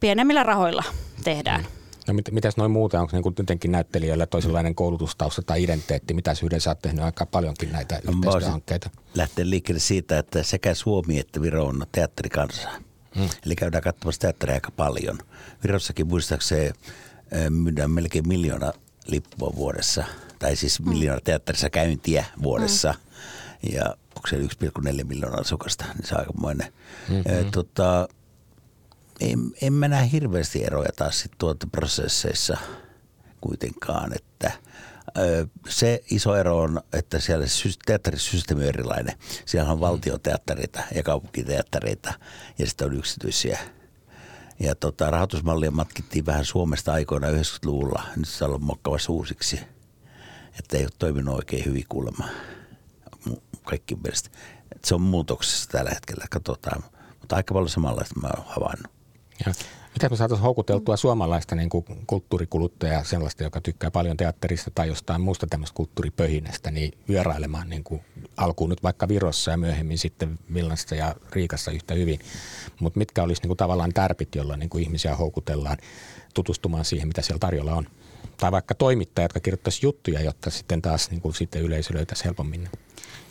[0.00, 0.84] pienemmillä rahoilla
[1.26, 1.66] tehdään.
[2.08, 6.14] No mit, mitäs noin muuta, onko niin jotenkin näyttelijöillä toisenlainen koulutustausta tai identiteetti?
[6.14, 8.90] Mitä yhdessä olet tehnyt aika paljonkin näitä no, yhteistyöhankkeita?
[9.14, 12.68] Lähteä liikkeelle siitä, että sekä Suomi että Viro on teatterikansa.
[13.16, 13.28] Hmm.
[13.46, 15.18] Eli käydään katsomassa teatteria aika paljon.
[15.62, 16.70] Virossakin muistaakseni
[17.50, 18.72] myydään melkein miljoona
[19.06, 20.04] lippua vuodessa,
[20.38, 20.88] tai siis hmm.
[20.88, 22.92] miljoona teatterissa käyntiä vuodessa.
[22.92, 23.72] Hmm.
[23.72, 26.72] Ja onko se 1,4 miljoonaa asukasta, niin se on aikamoinen.
[27.08, 27.32] Mm-hmm.
[27.32, 28.08] E, tota,
[29.20, 32.56] en, en mä näe hirveästi eroja taas sit tuota prosesseissa
[33.40, 34.52] kuitenkaan, että
[35.68, 37.46] Se iso ero on, että siellä
[37.86, 39.18] teatterisysteemi on erilainen.
[39.44, 42.14] Siellä on valtioteattereita ja kaupunkiteattereita
[42.58, 43.58] ja sitten on yksityisiä.
[44.60, 48.02] Ja tota, rahoitusmallia matkittiin vähän Suomesta aikoina 90-luvulla.
[48.16, 49.60] Nyt se on mokkavassa uusiksi.
[50.58, 52.28] Että ei ole toiminut oikein hyvin kuulemma
[53.64, 54.30] kaikki mielestä.
[54.74, 56.82] Että se on muutoksessa tällä hetkellä, katsotaan.
[57.20, 58.95] Mutta aika paljon samanlaista mä oon havainnut.
[59.46, 59.52] Ja
[59.94, 65.20] miten me saataisiin houkuteltua suomalaista niin kuin kulttuurikuluttajaa, sellaista, joka tykkää paljon teatterista tai jostain
[65.20, 68.00] muusta tämmöistä kulttuuripöhinästä, niin vierailemaan niin kuin
[68.36, 72.20] alkuun nyt vaikka Virossa ja myöhemmin sitten Vilnassa ja Riikassa yhtä hyvin.
[72.80, 75.76] Mutta mitkä olisi niin kuin tavallaan tärpit, jolla niin kuin ihmisiä houkutellaan
[76.34, 77.86] tutustumaan siihen, mitä siellä tarjolla on?
[78.36, 82.68] Tai vaikka toimittajat, jotka kirjoittaisivat juttuja, jotta sitten taas niin kuin sitten yleisö löytäisi helpommin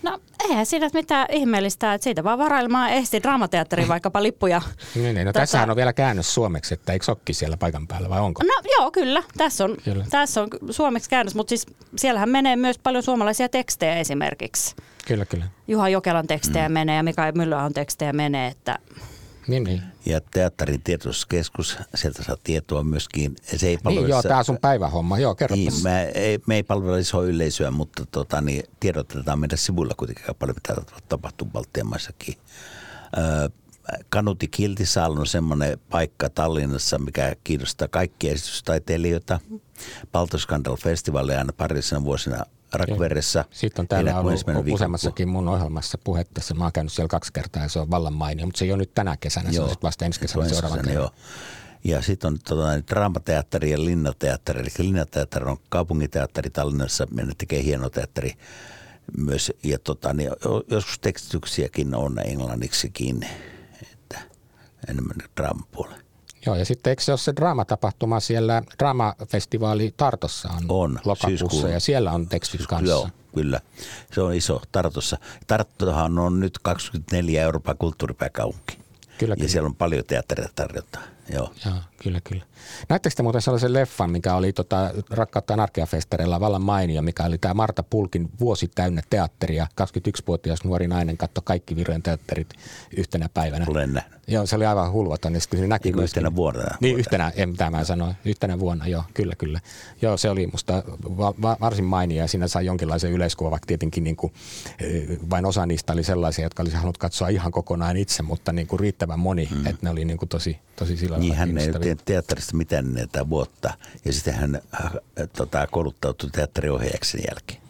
[0.03, 4.61] No eihän siinä mitään ihmeellistä, että siitä vaan varailemaan ehti draamateatteriin vaikkapa lippuja.
[4.95, 5.25] Niin, niin.
[5.25, 5.39] No tota...
[5.39, 8.43] tässähän on vielä käännös suomeksi, että eikö sokki siellä paikan päällä vai onko?
[8.43, 9.23] No joo, kyllä.
[9.37, 10.05] Tässä on, kyllä.
[10.09, 14.75] Tässä on suomeksi käännös, mutta siis siellähän menee myös paljon suomalaisia tekstejä esimerkiksi.
[15.07, 15.45] Kyllä, kyllä.
[15.67, 16.73] Juha Jokelan tekstejä mm.
[16.73, 18.79] menee ja Mikael Myllään tekstejä menee, että
[19.47, 19.81] niin, niin.
[20.05, 23.35] Ja teatterin tietoskeskus, sieltä saa tietoa myöskin.
[23.43, 25.55] Se ei niin joo, tämä on sun päivähomma, joo, kerro.
[25.55, 30.25] Niin, me ei, me ei palvella isoa yleisöä, mutta tota, niin, tiedotetaan meidän sivuilla kuitenkin
[30.39, 32.35] paljon, mitä tapahtuu Baltian maissakin.
[33.17, 33.49] Öö,
[34.09, 39.39] Kanuti Kiltisaal on semmoinen paikka Tallinnassa, mikä kiinnostaa kaikkia esitystaiteilijoita.
[40.11, 43.45] Baltoskandal festivaali aina parisena vuosina Rakveressa.
[43.51, 46.41] Sitten on täällä ollut useammassakin mun ohjelmassa puhetta.
[46.55, 48.77] Mä oon käynyt siellä kaksi kertaa ja se on vallan mainio, mutta se ei ole
[48.77, 49.53] nyt tänä kesänä, joo.
[49.53, 50.93] se on sitten vasta ensi kesänä seuraavan kesänä.
[50.93, 51.11] Joo.
[51.83, 54.61] Ja sitten on tota, draamateatteri ja linnateatteri.
[54.61, 58.33] Eli linnateatteri on kaupunginteatteri Tallinnassa, meidän tekee hieno teatteri
[59.17, 59.51] myös.
[59.63, 60.31] Ja tota, niin
[60.67, 63.27] joskus tekstityksiäkin on englanniksikin,
[64.89, 66.05] enemmän draamapuolella.
[66.45, 71.71] Joo, ja sitten eikö se ole se draamatapahtuma siellä, draamafestivaali Tartossa on, on lokakuussa syyskuun,
[71.71, 72.91] ja siellä on tekstit kanssa.
[72.91, 73.59] Joo, kyllä.
[74.11, 75.17] Se on iso Tartossa.
[75.47, 78.77] Tarttohan on nyt 24 Euroopan kulttuuripääkaupunki.
[79.17, 79.49] Kyllä, ja kyllä.
[79.49, 80.99] siellä on paljon teatteria tarjota.
[81.29, 81.53] Joo.
[81.65, 82.43] Joo, kyllä, kyllä.
[82.89, 87.53] Näettekö te muuten sellaisen leffan, mikä oli tota, Rakkautta anarkiafestareilla vallan mainio, mikä oli tämä
[87.53, 89.67] Marta Pulkin vuosi täynnä teatteria.
[89.81, 92.53] 21-vuotias nuori nainen katsoi kaikki Virojen teatterit
[92.97, 93.65] yhtenä päivänä.
[93.69, 94.15] Olen nähnyt.
[94.27, 95.33] Joo, se oli aivan hulvaton.
[95.33, 96.63] Ja sitten se näki niin yhtenä vuonna.
[96.79, 98.15] Niin, yhtenä, en mitä mä sanoin.
[98.25, 99.59] Yhtenä vuonna, joo, kyllä, kyllä.
[100.01, 100.83] Joo, se oli musta
[101.17, 104.33] va- va- varsin mainio ja siinä sai jonkinlaisen yleiskuvan, vaikka tietenkin niin kuin,
[105.29, 108.79] vain osa niistä oli sellaisia, jotka olisi halunnut katsoa ihan kokonaan itse, mutta niin kuin
[108.79, 109.65] riittävän moni, mm.
[109.67, 113.29] että ne oli niin kuin tosi, tosi sillä niin, hän ei tehnyt teatterista mitään näitä
[113.29, 113.73] vuotta
[114.05, 114.91] ja sitten hän äh,
[115.37, 117.61] tota, kouluttautui teatteriohjaajaksi sen jälkeen.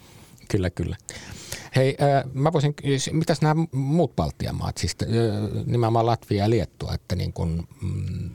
[0.49, 0.95] Kyllä, kyllä.
[1.75, 2.75] Hei, äh, mä voisin,
[3.11, 5.07] mitäs nämä muut Baltian maat, siis äh,
[5.65, 8.29] nimenomaan Latvia ja Liettua, että niin kun, mm,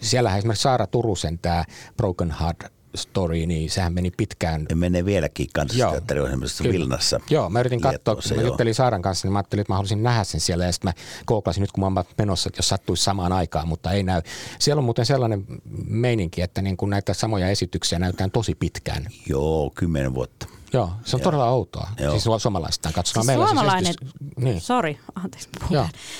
[0.00, 1.64] siellähän esimerkiksi Saara Turusen tämä
[1.96, 2.64] Broken Heart
[2.96, 4.66] story, niin sehän meni pitkään.
[4.70, 7.20] Ja menee vieläkin kansallisteatteriohjelmassa Vilnassa.
[7.30, 10.02] Joo, mä yritin katsoa, kun mä juttelin Saaran kanssa, niin mä ajattelin, että mä haluaisin
[10.02, 10.64] nähdä sen siellä.
[10.64, 10.92] Ja sitten mä
[11.26, 14.22] kooklasin nyt, kun mä oon menossa, että jos sattuisi samaan aikaan, mutta ei näy.
[14.58, 15.46] Siellä on muuten sellainen
[15.84, 19.06] meininki, että niin kuin näitä samoja esityksiä näytetään tosi pitkään.
[19.26, 20.46] Joo, kymmenen vuotta.
[20.72, 21.24] Joo, se on Joo.
[21.24, 21.88] todella outoa.
[22.00, 22.10] Joo.
[22.10, 23.26] Siis suomalaistaan katsotaan.
[23.26, 24.60] Siis suomalainen, siis niin.
[24.60, 25.48] sorry, anteeksi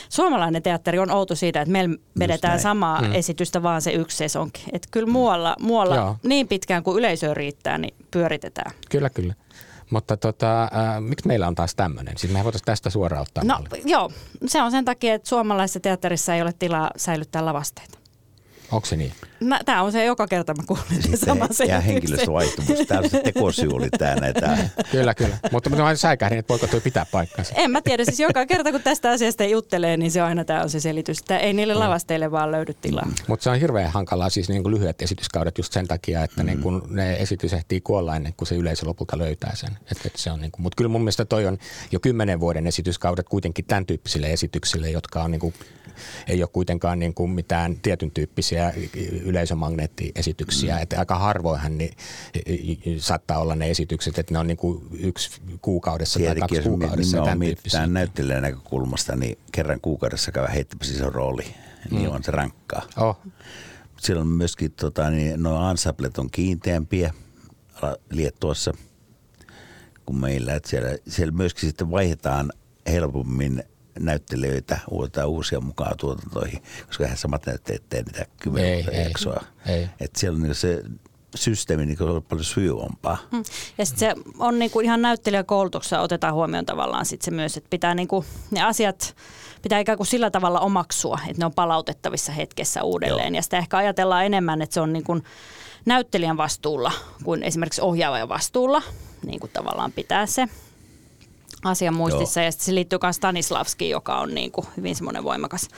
[0.09, 3.13] Suomalainen teatteri on outo siitä, että meillä vedetään samaa mm.
[3.13, 4.65] esitystä, vaan se yksi sesonki.
[4.73, 8.73] Että kyllä muualla, muualla niin pitkään kuin yleisö riittää, niin pyöritetään.
[8.91, 9.35] Kyllä, kyllä.
[9.91, 12.19] Mutta tota, äh, miksi meillä on taas tämmöinen?
[12.19, 13.83] Siis me voitaisiin tästä suoraan ottaa No malli.
[13.85, 14.11] joo,
[14.47, 17.99] se on sen takia, että suomalaisessa teatterissa ei ole tilaa säilyttää lavasteita.
[18.73, 19.13] Onko se niin?
[19.65, 22.79] Tämä on se joka kerta, mä kuulen Sitten sama Ja henkilöstövaihtumus.
[22.89, 24.59] Tämä on se tekosyy oli tämä näitä.
[24.91, 25.37] kyllä, kyllä.
[25.53, 27.55] Mutta mä vain säikähdin, että voiko tuo pitää paikkansa.
[27.57, 28.05] En mä tiedä.
[28.05, 31.19] Siis joka kerta, kun tästä asiasta juttelee, niin se aina tämä on se selitys.
[31.19, 31.81] Että ei niille mm.
[31.81, 33.05] lavasteille vaan löydy tilaa.
[33.05, 33.15] Mm.
[33.27, 36.47] Mutta se on hirveän hankalaa siis niin kuin lyhyet esityskaudet just sen takia, että mm.
[36.47, 39.71] niin kuin ne esitys ehtii kuolla ennen kuin se yleisö lopulta löytää sen.
[39.91, 41.59] Et, et se on niin kuin, mutta kyllä mun mielestä toi on
[41.93, 45.55] jo kymmenen vuoden esityskaudet kuitenkin tämän tyyppisille esityksille, jotka on niin kuin
[46.29, 48.73] ei ole kuitenkaan niin kuin mitään tietyn tyyppisiä
[49.23, 50.77] yleisömagneettiesityksiä.
[50.77, 50.83] Mm.
[50.83, 51.95] Että aika harvoinhan niin,
[52.99, 57.17] saattaa olla ne esitykset, että ne on niin kuin yksi kuukaudessa Tietenkin, tai kaksi kuukaudessa.
[57.17, 61.45] Jos mietitään näyttelijän näkökulmasta, niin kerran kuukaudessa käy heittämässä iso rooli,
[61.91, 62.15] niin mm.
[62.15, 62.83] on se rankkaa.
[62.97, 63.19] Oh.
[64.01, 67.15] Siellä on myöskin tota, niin, nuo ansamblet on kiinteämpiä
[68.11, 68.75] Liettuassa
[70.07, 70.55] kuin meillä.
[70.55, 72.53] Että siellä, siellä myöskin sitten vaihdetaan
[72.87, 73.65] helpommin
[73.99, 79.43] näyttelijöitä uutta uusia mukaan tuotantoihin, koska eihän samat näyttelijät tee niitä kymmenen jaksoa.
[79.67, 79.89] Ei, ei.
[80.01, 80.83] Et siellä on niin se
[81.35, 83.19] systeemi niin on paljon sujuvampaa.
[83.33, 83.43] Mm.
[83.79, 87.71] Ja sitten se on niin kuin ihan näyttelijäkoulutuksessa otetaan huomioon tavallaan sit se myös, että
[87.71, 89.17] pitää niin kuin, ne asiat
[89.63, 93.35] pitää ikään kuin sillä tavalla omaksua, että ne on palautettavissa hetkessä uudelleen.
[93.35, 93.39] Joo.
[93.39, 95.25] Ja sitä ehkä ajatellaan enemmän, että se on niin kuin
[95.85, 96.93] näyttelijän vastuulla
[97.25, 98.83] kuin esimerkiksi ohjaajan vastuulla,
[99.27, 100.49] niin kuin tavallaan pitää se
[101.65, 102.41] asia muistissa.
[102.41, 102.45] Joo.
[102.45, 105.69] Ja sitten se liittyy myös Stanislavskiin, joka on niin kuin hyvin semmoinen voimakas,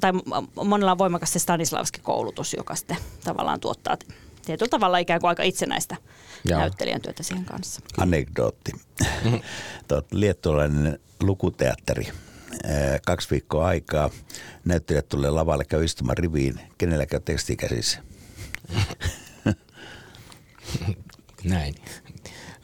[0.00, 0.12] tai
[0.64, 3.96] monella on voimakas se Stanislavski-koulutus, joka sitten tavallaan tuottaa
[4.44, 5.96] tietyllä tavalla ikään kuin aika itsenäistä
[6.44, 6.60] Joo.
[6.60, 7.80] näyttelijän työtä siihen kanssa.
[7.98, 8.72] Anekdootti.
[10.10, 12.08] Liettualainen lukuteatteri.
[13.06, 14.10] Kaksi viikkoa aikaa
[14.64, 16.60] näyttelijät tulee lavalle käy istumaan riviin.
[16.78, 17.98] Kenelläkään teksti käsissä?
[21.44, 21.74] Näin.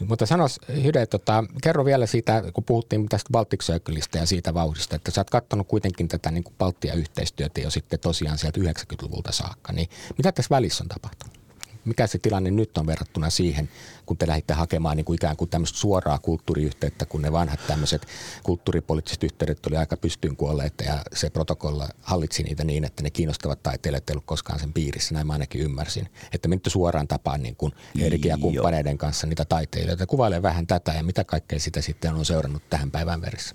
[0.01, 4.97] Mutta sanos Hyde, tota, kerro vielä siitä, kun puhuttiin tästä Baltic Circleista ja siitä vauhdista,
[4.97, 9.73] että sä oot katsonut kuitenkin tätä niin kuin Baltia-yhteistyötä jo sitten tosiaan sieltä 90-luvulta saakka,
[9.73, 11.44] niin mitä tässä välissä on tapahtunut?
[11.85, 13.69] Mikä se tilanne nyt on verrattuna siihen,
[14.07, 18.07] kun te lähditte hakemaan niin kuin ikään kuin tämmöistä suoraa kulttuuriyhteyttä, kun ne vanhat tämmöiset
[18.43, 23.63] kulttuuripoliittiset yhteydet oli aika pystyyn kuolleet ja se protokolla hallitsi niitä niin, että ne kiinnostavat
[23.63, 26.09] taiteilijat ei ollut koskaan sen piirissä, näin mä ainakin ymmärsin.
[26.33, 30.07] Että menette suoraan tapaan niin kuin Erikin ja kumppaneiden kanssa niitä taiteilijoita.
[30.07, 33.55] Kuvaile vähän tätä ja mitä kaikkea sitä sitten on seurannut tähän päivän verissä.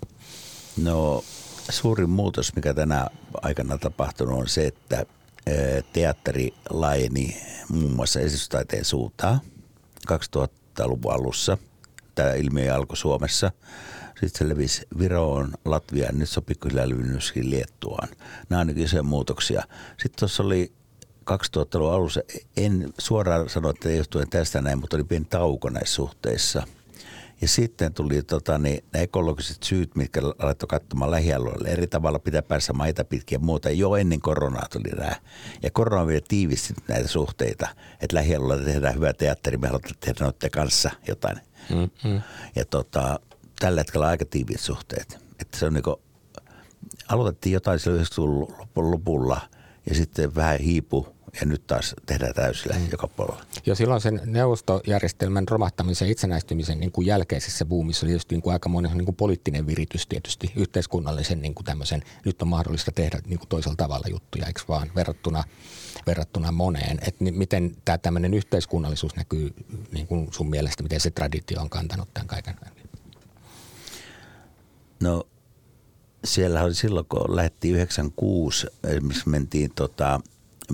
[0.76, 1.24] No
[1.68, 3.06] suurin muutos, mikä tänä
[3.42, 5.06] aikana tapahtunut on se, että
[5.92, 7.36] teatteri laajeni
[7.68, 9.40] muun muassa esitystaiteen suuntaan
[10.12, 11.58] 2000-luvun alussa.
[12.14, 13.52] Tämä ilmiö alkoi Suomessa.
[14.20, 18.08] Sitten se levisi Viroon, Latviaan, nyt se on pikkuhiljaa myöskin Liettuaan.
[18.48, 19.62] Nämä on isoja muutoksia.
[19.88, 20.72] Sitten tuossa oli
[21.30, 22.20] 2000-luvun alussa,
[22.56, 26.62] en suoraan sano, että johtuen tästä näin, mutta oli pieni tauko näissä suhteissa–
[27.40, 31.68] ja sitten tuli tota, niin, ne ekologiset syyt, mitkä laittoi katsomaan lähialueelle.
[31.68, 33.70] Eri tavalla pitää päässä maita pitkiä ja muuta.
[33.70, 35.16] Jo ennen koronaa tuli nämä.
[35.62, 37.68] Ja korona vielä tiivisti näitä suhteita,
[38.00, 41.36] että lähialueella tehdään hyvää teatteri, me halutaan tehdä noiden kanssa jotain.
[41.70, 42.20] Mm-hmm.
[42.56, 43.20] Ja tota,
[43.60, 45.18] tällä hetkellä aika tiiviit suhteet.
[45.40, 45.96] Että se on niin kuin,
[47.08, 49.40] aloitettiin jotain silloin 90-luvun lopulla
[49.88, 52.88] ja sitten vähän hiipu ja nyt taas tehdään täysillä mm.
[52.92, 53.44] joka puolella.
[53.66, 58.52] Jo silloin sen neuvostojärjestelmän romahtamisen ja itsenäistymisen niin kuin jälkeisessä buumissa oli just niin kuin
[58.52, 63.20] aika monen niin kuin poliittinen viritys tietysti yhteiskunnallisen niin kuin tämmöisen, nyt on mahdollista tehdä
[63.26, 65.44] niin kuin toisella tavalla juttuja, eikö vaan verrattuna,
[66.06, 66.98] verrattuna moneen.
[67.06, 69.54] Että miten tämä tämmöinen yhteiskunnallisuus näkyy
[69.92, 72.54] niin kuin sun mielestä, miten se traditio on kantanut tämän kaiken?
[75.02, 75.26] No
[76.24, 80.20] siellä oli silloin, kun lähdettiin 96, esimerkiksi mentiin tota,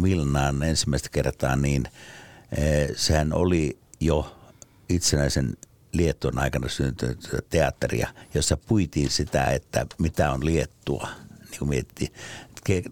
[0.03, 1.85] Vilnaan ensimmäistä kertaa, niin
[2.57, 4.37] eh, sehän oli jo
[4.89, 5.57] itsenäisen
[5.93, 11.09] Liettuan aikana syntynyt teatteria, jossa puitiin sitä, että mitä on Liettua.
[11.51, 12.09] Niin kuin miettii,
[12.69, 12.91] ke-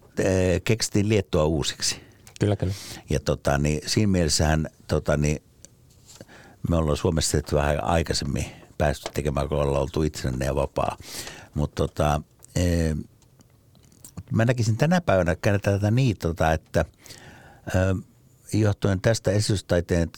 [0.63, 2.01] keksittiin Liettua uusiksi.
[2.39, 2.73] Kyllä, kyllä.
[3.09, 5.43] Ja tota, niin, siinä mielessähän tota, niin,
[6.69, 8.45] me ollaan Suomessa vähän aikaisemmin
[8.77, 10.97] päästy tekemään, kun ollaan oltu itsenäinen ja vapaa.
[11.53, 12.21] Mutta tota,
[12.55, 12.95] eh,
[14.31, 16.85] mä näkisin tänä päivänä käännetään tätä niin, tota, että
[17.75, 17.95] ö,
[18.53, 20.11] johtuen tästä esitystaiteen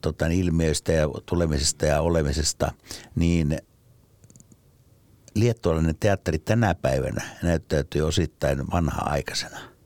[0.00, 2.72] tota, ilmiöistä ja tulemisesta ja olemisesta,
[3.14, 3.58] niin
[5.34, 9.58] liettualainen teatteri tänä päivänä näyttäytyy osittain vanha-aikaisena–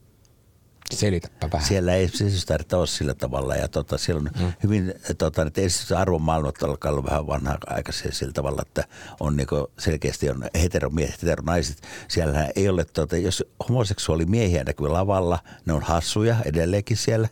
[0.93, 1.67] Selitäpä vähän.
[1.67, 4.53] Siellä ei sisäistaidetta ole sillä tavalla ja tota, siellä on mm.
[4.63, 8.83] hyvin, tota, että arvomaailmat alkaa olla vähän vanha-aikaisia sillä tavalla, että
[9.19, 11.81] on niinku selkeästi on heteromiehet, heteronaiset.
[12.07, 17.29] Siellä ei ole, tota, jos homoseksuaali miehiä näkyy lavalla, ne on hassuja edelleenkin siellä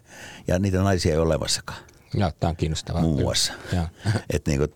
[0.47, 1.79] ja niitä naisia ei ole olemassakaan.
[2.13, 3.01] Joo, tämä on kiinnostavaa.
[3.01, 3.53] Muun muassa.
[4.29, 4.73] että niinku,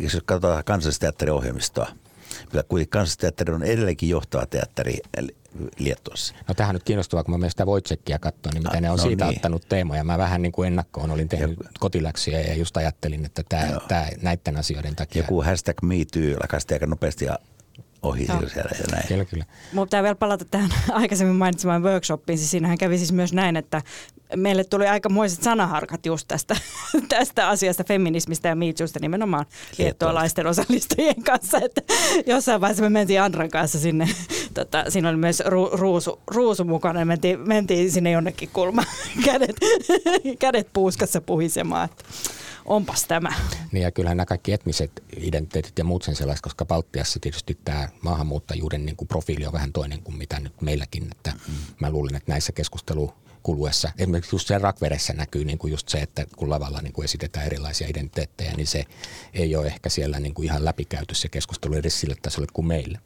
[0.00, 1.88] jos katsotaan kansallisteatteriohjelmistoa,
[2.50, 4.98] kyllä kuitenkin kansallisteatteri on edelleenkin johtava teatteri
[5.78, 6.34] Liettuassa.
[6.48, 8.96] No tähän nyt kiinnostavaa, kun mä menen sitä Wojciekia katsoa, niin mitä no, ne on
[8.96, 9.36] no siitä niin.
[9.36, 10.04] ottanut teemoja.
[10.04, 14.06] Mä vähän niin kuin ennakkoon olin tehnyt ja, kotiläksyjä ja just ajattelin, että tämä, tämä
[14.22, 15.22] näiden asioiden takia.
[15.22, 17.38] Joku hashtag MeToo lakasti aika nopeasti ja
[18.02, 18.40] ohi no.
[18.48, 19.08] siellä ja näin.
[19.08, 19.44] Kyllä, kyllä.
[19.72, 22.38] Mutta pitää vielä palata tähän aikaisemmin mainitsemaan workshopiin.
[22.38, 23.82] Siis siinähän kävi siis myös näin, että
[24.36, 26.56] meille tuli aikamoiset sanaharkat just tästä,
[27.08, 29.46] tästä asiasta, feminismistä ja miitsusta nimenomaan
[29.78, 31.58] liettualaisten osallistujien kanssa.
[31.58, 31.82] Että
[32.26, 34.08] jossain vaiheessa me mentiin Andran kanssa sinne,
[34.54, 38.88] tota, siinä oli myös ru, ruusu, ruusu mukana, mentiin, mentiin sinne jonnekin kulmaan,
[39.24, 39.56] kädet,
[40.38, 41.84] kädet puuskassa puhisemaan.
[41.84, 42.04] Että
[42.68, 43.32] onpas tämä.
[43.72, 47.88] Niin ja kyllähän nämä kaikki etniset identiteetit ja muut sen sellaiset, koska Baltiassa tietysti tämä
[48.00, 51.08] maahanmuuttajuuden niin kuin profiili on vähän toinen kuin mitä nyt meilläkin.
[51.10, 51.54] Että mm.
[51.80, 53.92] Mä luulen, että näissä keskustelu kuluessa.
[53.98, 57.46] Esimerkiksi just siellä rakveressä näkyy niin kuin just se, että kun lavalla niin kuin esitetään
[57.46, 58.84] erilaisia identiteettejä, niin se
[59.34, 62.98] ei ole ehkä siellä niin kuin ihan läpikäyty se keskustelu edes sille tasolle kuin meillä.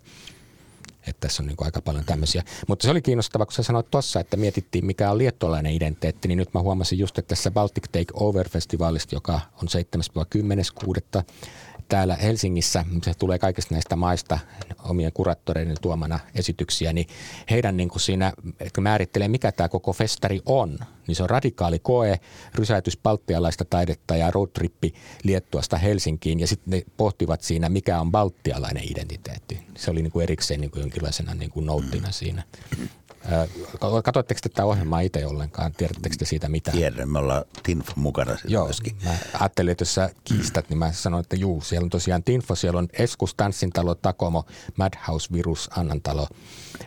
[1.06, 2.42] Että tässä on niin kuin aika paljon tämmöisiä.
[2.68, 6.38] Mutta se oli kiinnostavaa, kun sä sanoit tuossa, että mietittiin mikä on liettualainen identiteetti, niin
[6.38, 9.68] nyt mä huomasin just, että tässä Baltic Take Over-festivaalista, joka on
[11.18, 11.22] 7.10.6
[11.92, 14.38] täällä Helsingissä, se tulee kaikista näistä maista
[14.84, 17.06] omien kuraattoreiden tuomana esityksiä, niin
[17.50, 21.78] heidän niin kuin siinä, että määrittelee mikä tämä koko festari on, niin se on radikaali
[21.78, 22.20] koe,
[22.54, 28.84] rysäytys baltialaista taidetta ja roadtrippi Liettuasta Helsinkiin ja sitten ne pohtivat siinä, mikä on baltialainen
[28.92, 29.60] identiteetti.
[29.76, 32.42] Se oli niin kuin erikseen niin kuin jonkinlaisena niin kuin nouttina siinä.
[34.04, 35.72] Katoitteko tätä ohjelmaa itse ollenkaan?
[35.72, 36.70] Tiedättekö te siitä mitä?
[36.70, 38.96] Tiedän, me ollaan Tinfo mukana Joo, myöskin.
[39.04, 42.54] Mä ajattelin, että jos sä kiistät, niin mä sanoin, että juu, siellä on tosiaan Tinfo,
[42.54, 44.44] siellä on Eskus, Tanssintalo, Takomo,
[44.76, 46.28] Madhouse, Virus, Annantalo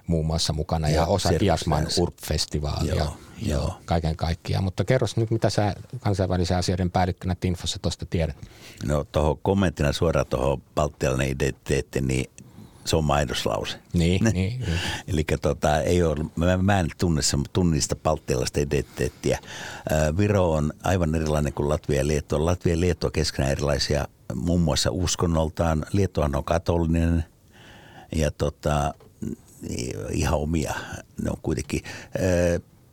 [0.07, 2.95] muun muassa mukana ja, ja osa Diasman Urp-festivaalia.
[2.95, 3.77] Joo, joo.
[3.85, 4.63] Kaiken kaikkiaan.
[4.63, 8.37] Mutta kerros nyt, mitä sä kansainvälisen asioiden päällikkönä Tinfossa tuosta tiedät?
[8.85, 12.31] No tuohon kommenttina suoraan tuohon Baltialainen identiteetti, niin
[12.85, 13.77] se on mainoslause.
[13.93, 14.33] Niin, niin.
[14.33, 14.65] niin.
[15.07, 17.21] Eli tota, ei ole, mä, mä en tunne
[17.53, 19.39] tunnista palttialaista identiteettiä.
[20.17, 22.45] Viro on aivan erilainen kuin Latvia ja Liettua.
[22.45, 25.85] Latvia ja Liettua keskenään erilaisia muun muassa uskonnoltaan.
[25.91, 27.25] Liettuahan on katolinen
[28.15, 28.93] ja tota,
[30.11, 30.73] ihan omia.
[31.23, 31.81] Ne on kuitenkin.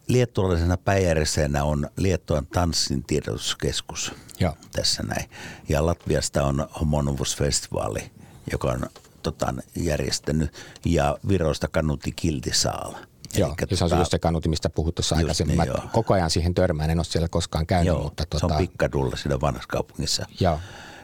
[0.09, 4.57] Liettualaisena pääjärjestäjänä on Liettuan tanssin tiedotuskeskus ja.
[4.73, 5.31] tässä näin.
[5.69, 8.11] Ja Latviasta on Homonovus-festivaali,
[8.53, 8.87] joka on
[9.23, 10.53] tota, järjestänyt
[10.85, 12.99] ja Virosta Kanuti Kiltisaala.
[13.37, 15.59] Joo, Elikkä, ja se on tota, just se kanuti, mistä puhut tuossa aikaisemmin.
[15.59, 17.87] Niin, Mä koko ajan siihen törmään, en ole siellä koskaan käynyt.
[17.87, 18.55] Joo, mutta se tota...
[18.55, 20.61] on pikkadulla siinä vanhassa kaupungissa joo.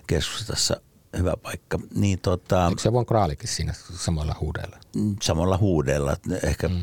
[0.07, 0.81] keskustassa
[1.19, 1.79] hyvä paikka.
[1.95, 4.77] Niin, tota, Eikö se Von Kraalikin siinä samalla huudella?
[4.97, 6.83] Mm, samalla huudella, ehkä mm.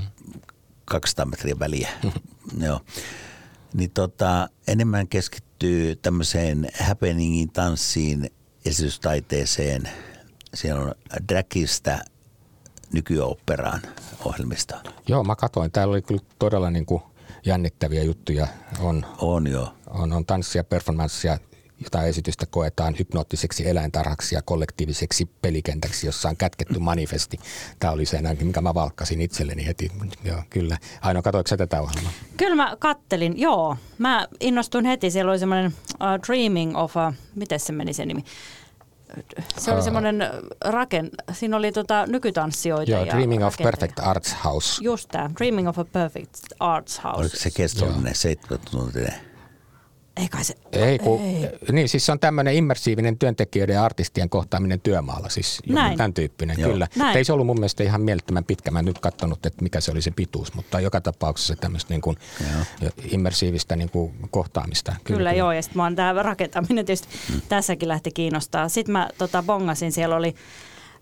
[0.86, 1.89] 200 metriä väliä.
[2.65, 2.82] Joo.
[3.74, 8.32] Niin tota, enemmän keskittyy tämmöiseen happeningin, tanssiin,
[8.65, 9.89] esitystaiteeseen–
[10.55, 10.95] siellä on
[11.33, 11.99] dragista
[12.93, 13.81] nykyoperaan
[14.25, 14.81] ohjelmista.
[15.07, 15.71] Joo, mä katsoin.
[15.71, 17.03] Täällä oli kyllä todella niin kuin
[17.45, 18.47] jännittäviä juttuja.
[18.79, 19.73] On, on joo.
[19.87, 21.37] On, on tanssia, performanssia,
[21.83, 27.37] jota esitystä koetaan hypnoottiseksi eläintarhaksi ja kollektiiviseksi pelikentäksi, jossa on kätketty manifesti.
[27.79, 29.91] Tämä oli se mikä mä valkkasin itselleni heti.
[30.23, 30.77] Joo, kyllä.
[31.01, 32.11] Aino, katsoitko sä tätä ohjelmaa?
[32.37, 33.77] Kyllä mä kattelin, joo.
[33.97, 35.11] Mä innostuin heti.
[35.11, 38.23] Siellä oli semmoinen uh, Dreaming of a, miten se meni se nimi?
[39.57, 40.23] Se oli semmoinen
[40.65, 42.91] raken, siinä oli tota nykytanssijoita.
[42.91, 44.83] Joo, ja Dreaming of Perfect Arts House.
[44.83, 47.19] Just tämä, Dreaming of a Perfect Arts House.
[47.19, 49.11] Oliko se kestollinen seitsemän tuntia?
[50.17, 50.56] Ei kai se.
[50.71, 51.49] Ei, kun, ei.
[51.71, 55.30] Niin, siis se on tämmöinen immersiivinen työntekijöiden ja artistien kohtaaminen työmaalla.
[55.30, 55.97] Siis Näin.
[55.97, 56.71] tämän tyyppinen, Joo.
[56.71, 56.88] kyllä.
[56.95, 57.17] Näin.
[57.17, 58.71] Ei se ollut mun mielestä ihan mielettömän pitkä.
[58.71, 62.01] Mä en nyt katsonut, että mikä se oli se pituus, mutta joka tapauksessa tämmöistä niin
[62.01, 62.17] kuin
[63.12, 64.91] immersiivistä niin kuin kohtaamista.
[64.91, 65.34] Kyllä, kyllä, kyllä.
[65.34, 65.51] joo.
[65.51, 67.41] Ja sitten tämä rakentaminen tietysti hmm.
[67.49, 68.69] tässäkin lähti kiinnostaa.
[68.69, 70.36] Sitten mä tota, bongasin, siellä oli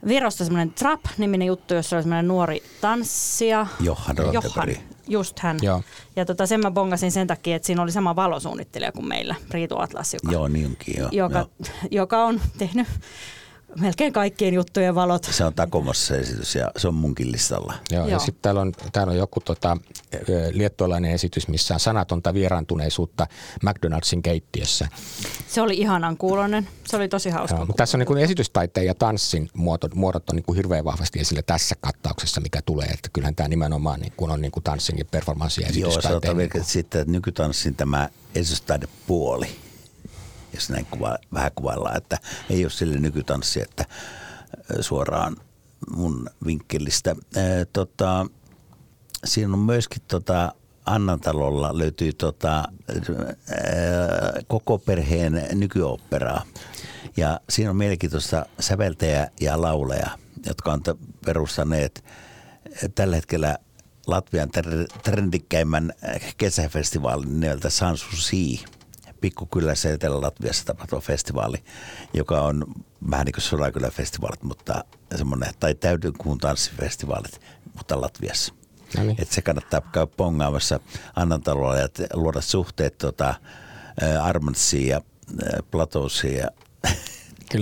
[0.07, 3.67] Virosta semmoinen Trap-niminen juttu, jossa oli semmoinen nuori tanssija.
[3.79, 4.69] Johan Johan,
[5.07, 5.57] just hän.
[5.61, 5.83] Joo.
[6.15, 9.79] Ja tota, sen mä bongasin sen takia, että siinä oli sama valosuunnittelija kuin meillä, Riitu
[9.79, 11.09] Atlas, joka, joo, niin onkin, joo.
[11.11, 11.49] Joka, joo.
[11.91, 12.87] joka on tehnyt
[13.79, 15.23] melkein kaikkien juttujen valot.
[15.23, 17.73] Se on Takomassa esitys ja se on munkin listalla.
[17.91, 18.07] Joo, Joo.
[18.07, 19.77] ja sitten täällä on, täällä on joku tota,
[20.51, 23.27] liettualainen esitys, missä on sanatonta vieraantuneisuutta
[23.63, 24.87] McDonaldsin keittiössä.
[25.47, 26.67] Se oli ihanan kuulonen.
[26.87, 27.57] Se oli tosi hauska.
[27.57, 31.41] Joo, tässä on niin esitystaiteen ja tanssin muodot, muodot on niin kuin hirveän vahvasti esille
[31.41, 32.87] tässä kattauksessa, mikä tulee.
[32.87, 36.13] Että kyllähän tämä nimenomaan niin kuin on niin kuin tanssin ja performanssin ja esitystaiteen.
[36.13, 39.47] Joo, se on niin sitten, että nykytanssin tämä esitystaidepuoli–
[40.53, 42.17] jos näin kuva, vähän kuvaillaan, että
[42.49, 43.85] ei ole sille nykytanssi, että
[44.81, 45.37] suoraan
[45.95, 47.15] mun vinkkelistä.
[47.73, 48.25] tota,
[49.25, 50.53] siinä on myöskin tota,
[50.85, 52.65] Annantalolla löytyy tota, ää,
[54.47, 56.43] koko perheen nykyoperaa.
[57.17, 60.09] Ja siinä on mielenkiintoista säveltäjä ja lauleja,
[60.45, 60.81] jotka on
[61.25, 62.03] perustaneet
[62.95, 63.57] tällä hetkellä
[64.07, 64.49] Latvian
[65.03, 65.93] trendikkäimmän
[66.37, 68.67] kesäfestivaalin nimeltä Sansu Sea–
[69.23, 71.57] pikkukylässä Etelä-Latviassa tapahtuva festivaali,
[72.13, 72.65] joka on
[73.11, 74.83] vähän niin kuin Sodankylä-festivaalit, mutta
[75.15, 77.41] semmoinen, tai täydenkuun tanssifestivaalit,
[77.77, 78.53] mutta Latviassa.
[78.97, 79.21] No niin.
[79.21, 80.79] Että se kannattaa käydä pongaamassa
[81.15, 83.35] Annantalolla ja luoda suhteet tota,
[84.21, 85.01] Armandsiin ja
[85.71, 86.47] Platousiin ja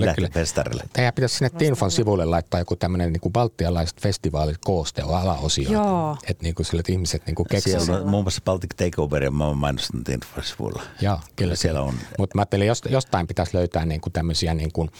[0.00, 0.28] Kyllä, kyllä.
[0.32, 0.84] festarille.
[0.92, 5.70] Teidän pitäisi sinne Tinfon sivuille laittaa joku tämmöinen niin baltialaiset festivaalit kooste alaosio.
[5.70, 6.16] Joo.
[6.26, 7.82] Että niin kuin sille, että ihmiset niin keksisivät.
[7.82, 10.82] Siellä on muun muassa Baltic Takeover ja mä oon mainostanut Tinfon sivuilla.
[11.00, 11.56] Joo, kyllä.
[11.56, 11.94] Siellä on.
[12.18, 14.90] Mutta mä ajattelin, että jostain pitäisi löytää niin kuin tämmöisiä, niin kuin,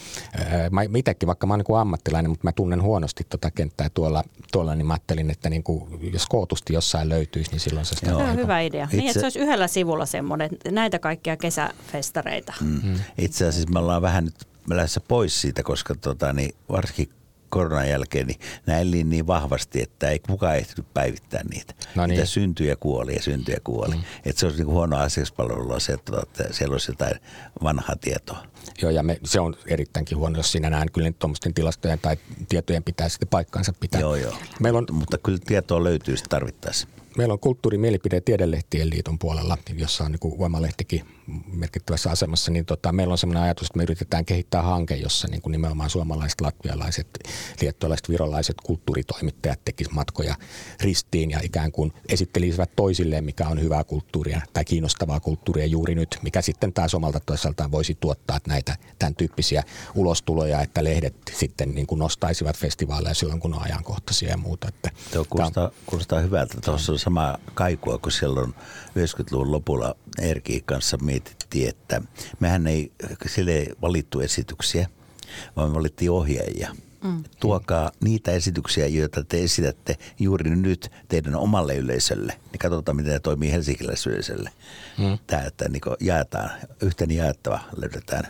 [0.41, 4.25] äh, mä itsekin vaikka mä oon niin ammattilainen, mutta mä tunnen huonosti tota kenttää tuolla,
[4.53, 8.17] tuolla niin mä ajattelin, että niin kuin, jos kootusti jossain löytyisi, niin silloin se sitä...
[8.17, 8.85] on hyvä idea.
[8.85, 8.97] Itse...
[8.97, 12.53] Niin, että se olisi yhdellä sivulla semmoinen, näitä kaikkia kesäfestareita.
[12.61, 12.95] Mm.
[13.19, 17.09] Itse asiassa me ollaan vähän nyt lähdössä pois siitä, koska tota, niin varsinkin
[17.53, 21.75] koronan jälkeen, niin näin niin, niin vahvasti, että ei kukaan ehtinyt päivittää niitä.
[21.95, 22.11] No niin.
[22.11, 23.95] Niitä syntyi ja kuoli ja syntyi ja kuoli.
[23.95, 24.03] Mm.
[24.25, 27.15] Että se olisi niin huono asiakaspalvelua se, että siellä olisi jotain
[27.63, 28.47] vanhaa tietoa.
[28.83, 32.17] Joo, ja me, se on erittäinkin huono, jos sinä näen kyllä tuommoisten tilastojen tai
[32.49, 34.01] tietojen pitää sitten paikkansa pitää.
[34.01, 34.35] Joo, joo.
[34.61, 39.59] Meillä on, mutta kyllä tietoa löytyy tarvittaessa meillä on kulttuuri-, mielipide- ja tiedelehtien liiton puolella,
[39.75, 41.05] jossa on niin voimalehtikin
[41.53, 45.43] merkittävässä asemassa, niin tota, meillä on sellainen ajatus, että me yritetään kehittää hanke, jossa niin
[45.43, 47.09] kuin nimenomaan suomalaiset, latvialaiset,
[47.61, 50.35] liettualaiset, virolaiset kulttuuritoimittajat tekisivät matkoja
[50.81, 56.19] ristiin ja ikään kuin esittelisivät toisilleen, mikä on hyvää kulttuuria tai kiinnostavaa kulttuuria juuri nyt,
[56.23, 59.63] mikä sitten taas omalta toisaaltaan voisi tuottaa näitä tämän tyyppisiä
[59.95, 64.69] ulostuloja, että lehdet sitten niin kuin nostaisivat festivaaleja silloin, kun on ajankohtaisia ja muuta.
[64.69, 66.61] Että Tuo kuulostaa, kuulostaa hyvältä.
[66.65, 68.55] Tuossa on sama kaikua kuin silloin
[68.99, 70.99] 90-luvun lopulla Erki kanssa
[71.31, 72.03] mietittiin, että
[72.41, 72.93] mehän ei
[73.27, 74.89] sille valittu esityksiä,
[75.57, 76.77] vaan me valittiin ohjaajia.
[77.05, 77.25] Mm.
[77.41, 82.33] Tuokaa niitä esityksiä, joita te esitätte juuri nyt teidän omalle yleisölle.
[82.53, 84.51] Niin katsotaan, miten ne toimii helsinkiläiselle yleisölle.
[84.99, 85.19] Mm.
[85.27, 86.51] Tämä, että niin jaetaan,
[86.83, 88.29] yhteen jaettava löydetään.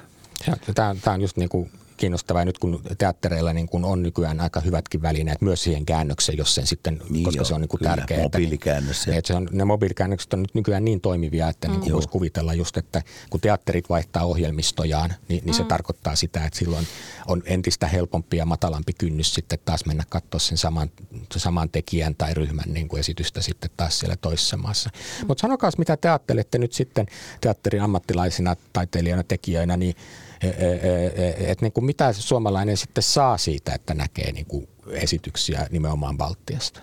[0.74, 1.70] Tämä, tämä on just niin kuin
[2.02, 6.54] kiinnostavaa nyt kun teattereilla niin kun on nykyään aika hyvätkin välineet myös siihen käännökseen, jos
[6.54, 8.22] sen sitten, niin koska joo, se on niin kuin kyllä, tärkeää.
[8.22, 9.00] Mobiilikäännös.
[9.00, 11.80] Että, että se on, ne mobiilikäännökset on nyt nykyään niin toimivia, että mm.
[11.80, 15.68] niin voisi kuvitella just, että kun teatterit vaihtaa ohjelmistojaan, niin, niin se mm.
[15.68, 16.86] tarkoittaa sitä, että silloin
[17.26, 20.90] on entistä helpompi ja matalampi kynnys sitten taas mennä katsoa sen saman,
[21.36, 24.90] saman tekijän tai ryhmän niin kuin esitystä sitten taas siellä toisessa maassa.
[24.94, 25.26] Mm.
[25.26, 27.06] Mutta sanokaa, mitä te ajattelette nyt sitten
[27.40, 29.96] teatterin ammattilaisina, taiteilijana, tekijöinä, niin
[31.38, 36.80] että niin kuin mitä suomalainen sitten saa siitä, että näkee niin kuin esityksiä nimenomaan Baltiasta?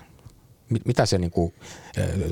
[0.86, 1.54] Mitä se niin kuin,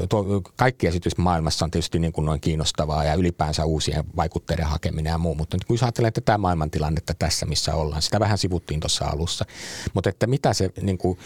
[0.09, 5.11] tuo, kaikki esitys maailmassa on tietysti niin kuin noin kiinnostavaa ja ylipäänsä uusien vaikutteiden hakeminen
[5.11, 9.45] ja muu, mutta kun ajattelee tätä maailmantilannetta tässä, missä ollaan, sitä vähän sivuttiin tuossa alussa,
[9.93, 11.17] mutta että mitä se niin kuin,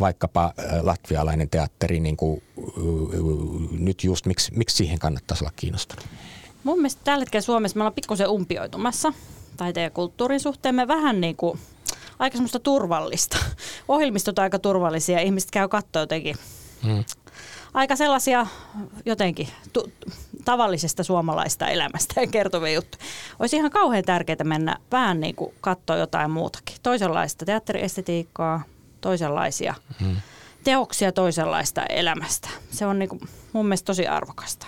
[0.00, 2.42] vaikkapa latvialainen teatteri niin kuin,
[3.78, 6.06] nyt just, miksi, miksi siihen kannattaisi olla kiinnostunut?
[6.64, 9.12] Mun mielestä tällä hetkellä Suomessa me ollaan pikkusen umpioitumassa
[9.56, 11.58] taiteen ja kulttuurin suhteen me vähän niin kuin
[12.18, 13.36] aika semmoista turvallista.
[13.88, 16.36] Ohjelmistot aika turvallisia, ihmiset käy katsoa jotenkin.
[16.82, 17.04] Hmm.
[17.74, 18.46] Aika sellaisia
[19.06, 19.92] jotenkin tu-
[20.44, 23.04] tavallisesta suomalaista elämästä ja kertovia juttuja.
[23.38, 26.76] Olisi ihan kauhean tärkeää mennä vähän niin kuin katsoa jotain muutakin.
[26.82, 28.62] Toisenlaista teatteriestetiikkaa,
[29.00, 30.16] toisenlaisia hmm.
[30.64, 32.48] teoksia toisenlaista elämästä.
[32.70, 33.20] Se on niin kuin
[33.52, 34.66] mun mielestä tosi arvokasta.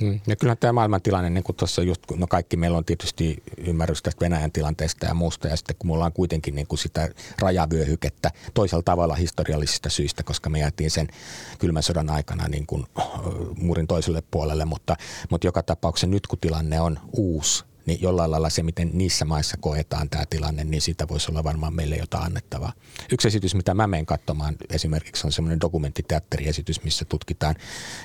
[0.00, 0.20] Hmm.
[0.26, 4.24] Ja kyllähän tämä maailmantilanne, niin kuin tuossa just, no kaikki meillä on tietysti ymmärrys tästä
[4.24, 8.82] Venäjän tilanteesta ja muusta, ja sitten kun me ollaan kuitenkin niin kuin sitä rajavyöhykettä toisella
[8.82, 11.08] tavalla historiallisista syistä, koska me jäätiin sen
[11.58, 12.86] kylmän sodan aikana niin kuin
[13.56, 14.96] muurin toiselle puolelle, mutta,
[15.30, 19.56] mutta joka tapauksessa nyt kun tilanne on uusi, niin jollain lailla se, miten niissä maissa
[19.60, 22.72] koetaan tämä tilanne, niin siitä voisi olla varmaan meille jotain annettavaa.
[23.12, 27.54] Yksi esitys, mitä mä menen katsomaan esimerkiksi on semmoinen dokumenttiteatteriesitys, missä tutkitaan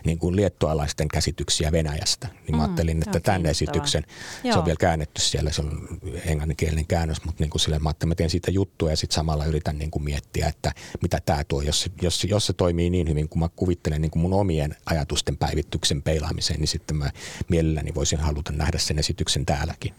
[0.06, 2.28] niin kuin liettualaisten käsityksiä Venäjästä.
[2.28, 4.04] Niin mä mm, ajattelin, että tämän esityksen,
[4.44, 4.54] Joo.
[4.54, 5.88] se on vielä käännetty siellä, se on
[6.26, 9.46] englanninkielinen käännös, mutta niin kuin sille, mä ajattelin, mä teen siitä juttua ja sitten samalla
[9.46, 10.72] yritän niin kuin miettiä, että
[11.02, 14.22] mitä tämä tuo, jos, jos, jos se toimii niin hyvin kuin mä kuvittelen niin kuin
[14.22, 17.12] mun omien ajatusten päivityksen peilaamiseen, niin sitten mä
[17.50, 19.94] mielelläni voisin haluta nähdä sen esityksen täällä sielläkin.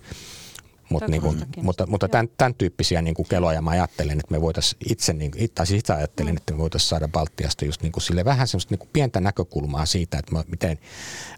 [0.90, 4.40] Mut niin kuin, mutta mutta tämän, tämän tyyppisiä niin kuin keloja mä ajattelen, että me
[4.40, 6.36] voitaisiin itse, niin, tai siis itse ajattelen, mm.
[6.36, 9.86] että me voitaisiin saada Baltiasta just niin kuin sille vähän semmoista niin kuin pientä näkökulmaa
[9.86, 10.78] siitä, että me, miten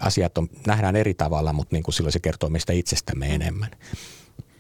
[0.01, 3.71] asiat on, nähdään eri tavalla, mutta niin kuin silloin se kertoo meistä itsestämme enemmän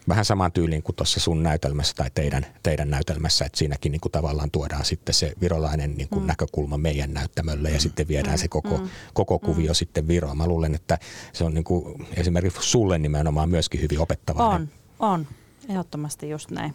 [0.09, 4.12] vähän samaan tyyliin kuin tuossa sun näytelmässä tai teidän, teidän näytelmässä, että siinäkin niin kuin
[4.12, 6.26] tavallaan tuodaan sitten se virolainen niin kuin mm.
[6.26, 7.80] näkökulma meidän näyttämölle ja mm.
[7.80, 8.38] sitten viedään mm.
[8.38, 8.88] se koko, mm.
[9.14, 9.74] koko kuvio mm.
[9.74, 10.36] sitten Viroon.
[10.36, 10.98] Mä luulen, että
[11.32, 14.48] se on niin kuin esimerkiksi sulle nimenomaan myöskin hyvin opettavaa.
[14.48, 15.26] On, on.
[15.68, 16.74] Ehdottomasti just näin.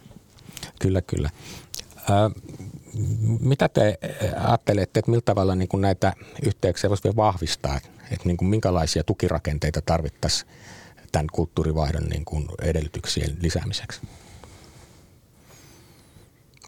[0.80, 1.30] Kyllä, kyllä.
[2.10, 2.40] Ö,
[3.40, 3.98] mitä te
[4.38, 6.14] ajattelette, että millä tavalla niin kuin näitä
[6.44, 7.78] yhteyksiä voisi vielä vahvistaa?
[8.12, 10.50] Että niin kuin minkälaisia tukirakenteita tarvittaisiin
[11.12, 14.02] tämän kulttuurivaihdon niin kuin edellytyksien lisäämiseksi?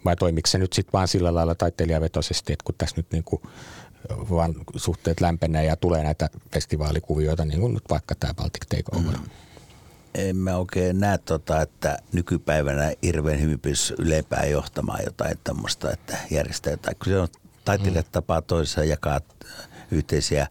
[0.04, 3.42] Vai toimiko se nyt sitten vaan sillä lailla taiteilijavetoisesti, että kun tässä nyt niin kuin
[4.10, 9.18] vaan suhteet lämpenee ja tulee näitä festivaalikuvioita, niin kuin nyt vaikka tämä Baltic Takeover?
[9.18, 9.26] Mm.
[10.14, 16.18] En mä oikein näe, tota, että nykypäivänä hirveän hyvin pystyisi ylempään johtamaan jotain tämmöistä, että
[16.30, 16.96] järjestää jotain.
[16.96, 17.28] Kun se on
[17.64, 18.12] taiteilijat mm.
[18.12, 19.20] tapaa toisessa jakaa
[19.90, 20.46] yhteisiä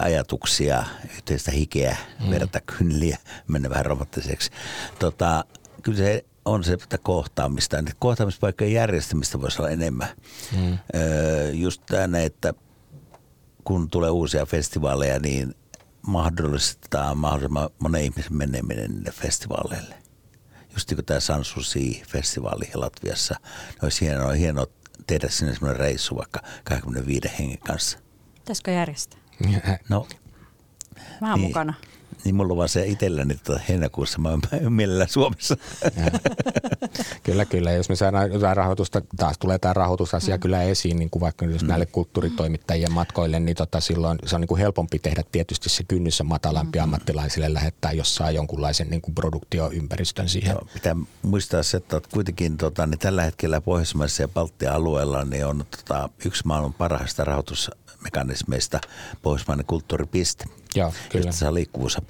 [0.00, 0.84] ajatuksia,
[1.14, 2.30] yhteistä hikeä, mm.
[2.30, 4.50] verta kynliä, mennä vähän romanttiseksi.
[4.98, 5.44] Tota,
[5.82, 7.76] kyllä se on se että kohtaamista.
[7.98, 10.08] Kohtaamispaikkojen järjestämistä voisi olla enemmän.
[10.56, 10.78] Mm.
[10.94, 12.54] Öö, just tänne, että
[13.64, 15.54] kun tulee uusia festivaaleja, niin
[16.06, 19.94] mahdollistetaan mahdollisimman monen ihmisen meneminen niille festivaaleille.
[20.72, 23.34] just niin kuin tämä Sansusi-festivaali Latviassa,
[23.68, 24.66] niin olisi hienoa, hienoa
[25.06, 27.98] tehdä sinne semmoinen reissu vaikka 25 hengen kanssa.
[28.34, 29.21] Pitäisikö järjestää?
[29.88, 30.06] No,
[31.20, 31.48] Mä oon Niin.
[31.48, 31.74] mukana.
[32.24, 35.56] Niin mulla on vaan se itselläni tota heinäkuussa, mä oon mielellään Suomessa.
[37.22, 37.72] Kyllä, kyllä.
[37.72, 40.40] Jos me saadaan jotain rahoitusta, taas tulee tämä rahoitusasia mm.
[40.40, 44.48] kyllä esiin, niin kuin vaikka jos näille kulttuuritoimittajien matkoille, niin tota silloin se on niin
[44.48, 46.82] kuin helpompi tehdä tietysti se kynnys on matalampi mm.
[46.82, 50.50] ammattilaisille lähettää, jos saa jonkunlaisen niin kuin produktioympäristön siihen.
[50.50, 55.46] Joo, pitää muistaa se, että kuitenkin tota, niin tällä hetkellä Pohjoismaissa ja Baltian alueella niin
[55.46, 58.80] on tota, yksi maailman parhaista rahoitusmekanismeista
[59.22, 60.44] Pohjoismainen kulttuuripiste.
[60.74, 61.26] Joo, kyllä.
[61.26, 61.54] Josta saa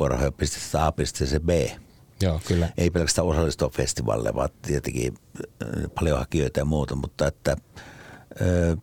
[0.02, 1.50] liikkuvuusapurahoja pisteestä A pisteeseen B.
[2.20, 2.68] Joo, kyllä.
[2.76, 5.14] Ei pelkästään osallistua festivaalille, vaan tietenkin
[5.62, 7.56] äh, paljon hakijoita ja muuta, mutta että
[8.40, 8.76] ö,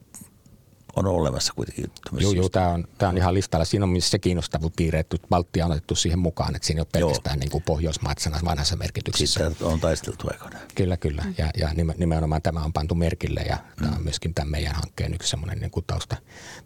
[0.95, 1.85] on olemassa kuitenkin
[2.19, 3.65] Joo, joo, tämä on, tämä on ihan listalla.
[3.65, 6.81] Siinä on myös se kiinnostava piirre, että Baltia on otettu siihen mukaan, että siinä ei
[6.81, 7.09] ole Joo.
[7.09, 9.49] pelkästään niin kuin Pohjoismaat sana vanhassa merkityksessä.
[9.49, 10.63] Siitä on taisteltu aikoinaan.
[10.75, 11.23] Kyllä, kyllä.
[11.37, 15.13] Ja, ja nime- nimenomaan tämä on pantu merkille ja tämä on myöskin tämän meidän hankkeen
[15.13, 16.15] yksi semmoinen niin kuin tausta,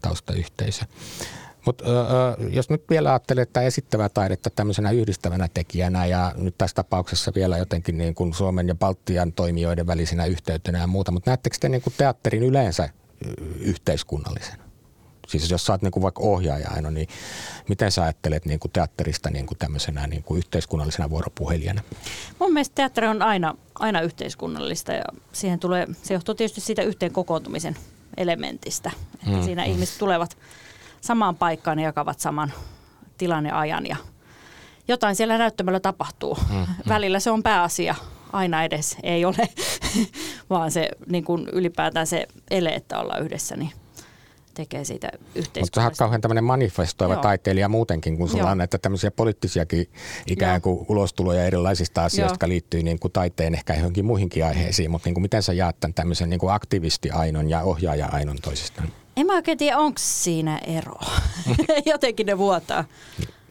[0.01, 0.85] taustayhteisö.
[1.65, 1.83] Mutta
[2.49, 7.57] jos nyt vielä ajattelee tätä esittävää taidetta tämmöisenä yhdistävänä tekijänä ja nyt tässä tapauksessa vielä
[7.57, 11.81] jotenkin niin kuin Suomen ja Baltian toimijoiden välisenä yhteytenä ja muuta, mutta näettekö te niin
[11.81, 12.89] kuin teatterin yleensä ö,
[13.59, 14.63] yhteiskunnallisena?
[15.27, 17.07] Siis jos sä oot niin kuin vaikka ohjaaja Aino, niin
[17.69, 21.81] miten sä ajattelet niin kuin teatterista niin kuin tämmöisenä niin kuin yhteiskunnallisena vuoropuhelijana?
[22.39, 27.11] Mun mielestä teatteri on aina, aina yhteiskunnallista ja siihen tulee, se johtuu tietysti siitä yhteen
[27.11, 27.75] kokoontumisen
[28.17, 28.91] elementistä.
[29.13, 30.37] Että Mm, siinä ihmiset tulevat
[31.03, 32.53] samaan paikkaan ja jakavat saman
[33.17, 33.95] tilanneajan ja
[34.87, 36.37] jotain siellä näyttämällä tapahtuu.
[36.87, 37.95] Välillä se on pääasia,
[38.33, 39.49] aina edes ei ole,
[40.49, 43.71] vaan se niin kuin ylipäätään se ele, että ollaan yhdessä, niin
[44.53, 45.11] tekee siitä
[45.59, 47.21] Mutta sä oot kauhean tämmöinen manifestoiva Joo.
[47.21, 48.51] taiteilija muutenkin, kun sulla Joo.
[48.51, 49.89] on näitä tämmöisiä poliittisiakin
[50.27, 52.33] ikään kuin ulostuloja erilaisista asioista, Joo.
[52.33, 55.79] jotka liittyy niin kuin taiteen ehkä johonkin muihinkin aiheisiin, mutta niin kuin miten sä jaat
[55.79, 59.02] tämän tämmöisen niin kuin aktivisti-ainon ja ohjaaja-ainon toisistaan?
[59.17, 61.11] En mä oikein tiedä, onko siinä eroa.
[61.85, 62.85] Jotenkin ne vuotaa.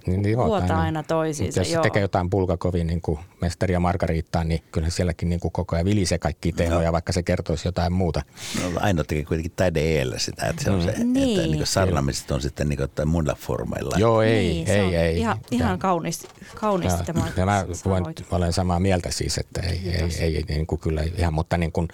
[0.06, 1.82] Niin, niin Vuotaa aina toisiinsa, Jos se joo.
[1.82, 5.84] tekee jotain Bulgakovin niin kuin mestari ja Margariittaa, niin kyllä sielläkin niin kuin koko ajan
[5.84, 8.22] vilisee kaikki teemoja, vaikka se kertoisi jotain muuta.
[8.62, 11.50] No, aina tekee kuitenkin taide eellä sitä, että se on se, että Niin.
[11.50, 13.96] niin sarnamiset on sitten niin kuin muilla formeilla.
[13.98, 15.18] Joo, ei, niin, se ei, on ei.
[15.18, 19.80] Ihan, ihan kaunis, kaunis Joo, tämä ja mä voin, olen samaa mieltä siis, että ei,
[19.84, 21.88] ei, ei, ei niin kuin kyllä ihan, mutta, niin kuin,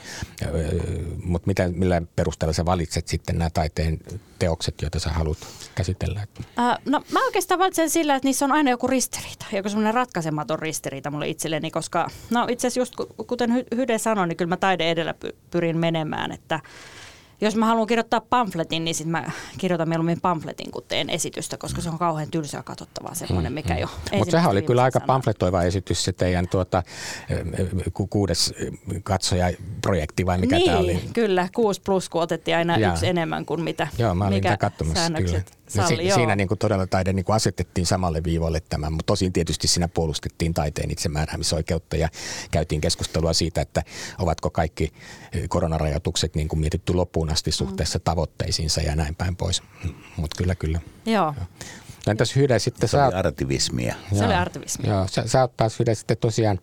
[1.22, 3.98] mutta mitä, millä perusteella sä valitset sitten nämä taiteen
[4.38, 5.38] teokset, joita sä haluat
[5.74, 6.20] käsitellä?
[6.58, 10.58] Äh, no mä oikeastaan valitsen sillä, että niissä on aina joku ristiriita, joku semmoinen ratkaisematon
[10.58, 14.48] ristiriita mulle itselleni, koska no itse asiassa just ku- kuten Hy- Hyde sanoi, niin kyllä
[14.48, 16.60] mä taide edellä py- pyrin menemään, että
[17.40, 19.24] jos mä haluan kirjoittaa pamfletin, niin sitten mä
[19.58, 23.88] kirjoitan mieluummin pamfletin, kun teen esitystä, koska se on kauhean tylsää katsottavaa semmoinen, mikä jo
[24.18, 26.82] Mutta sehän oli kyllä aika pamfletoiva esitys se teidän tuota,
[28.10, 28.54] kuudes
[29.02, 31.00] katsojaprojekti vai mikä niin, tämä oli?
[31.12, 31.48] kyllä.
[31.54, 32.92] 6 plus, kun otettiin aina Jaa.
[32.92, 35.28] yksi enemmän kuin mitä Joo, mä olin mikä katsomassa kyllä.
[35.28, 35.96] säännökset salli.
[35.96, 36.14] si- joo.
[36.14, 39.88] siinä niin kuin todella taide niin kuin asetettiin samalle viivalle tämän, mutta tosin tietysti siinä
[39.88, 42.08] puolustettiin taiteen itsemääräämisoikeutta ja
[42.50, 43.82] käytiin keskustelua siitä, että
[44.18, 44.92] ovatko kaikki
[45.32, 49.62] eh, koronarajoitukset niin kuin mietitty loppuun asti suhteessa tavoitteisiinsa ja näin päin pois.
[50.16, 50.80] Mutta kyllä, kyllä.
[51.06, 51.46] Joo, No
[52.10, 53.06] Entäs Hyde sitten Se sä...
[53.06, 53.94] oli artivismia.
[54.14, 54.40] se oli Joo.
[54.40, 54.88] artivismi.
[54.88, 56.58] Joo, sä, sä oot taas Hyde sitten tosiaan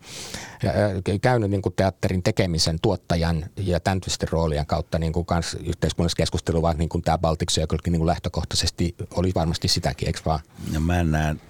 [0.64, 5.56] ä, ä, käynyt niin kuin teatterin tekemisen, tuottajan ja tämän roolien kautta niin kuin kans
[5.64, 10.20] yhteiskunnallisessa keskustelua, vaan niin kuin tämä Baltic Circle niin kuin lähtökohtaisesti oli varmasti sitäkin, eikö
[10.26, 10.40] vaan?
[10.72, 11.40] Ja mä näen,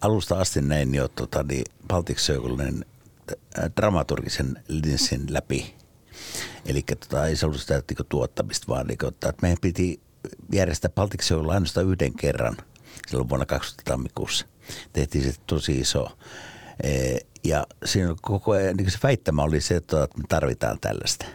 [0.00, 2.84] alusta asti näin jo tota, niin Baltic Circlen
[3.30, 5.74] äh, dramaturgisen linssin läpi.
[6.66, 10.00] Eli tota, ei se ollut sitä niin tuottamista, vaan niin kuin, että meidän piti
[10.52, 12.56] järjestää Baltic Circle ainoastaan yhden kerran
[13.08, 14.46] silloin vuonna 2000 tammikuussa.
[14.92, 16.18] Tehtiin se tosi iso.
[16.82, 21.26] Eh, Ja siinä koko ajan niin se väittämä oli se, että me tarvitaan tällaista.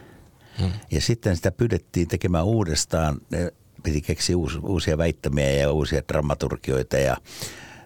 [0.59, 0.71] Hmm.
[0.91, 3.21] Ja sitten sitä pyydettiin tekemään uudestaan.
[3.29, 3.51] Ne
[3.83, 7.17] piti keksiä uus, uusia väittämiä ja uusia dramaturgioita ja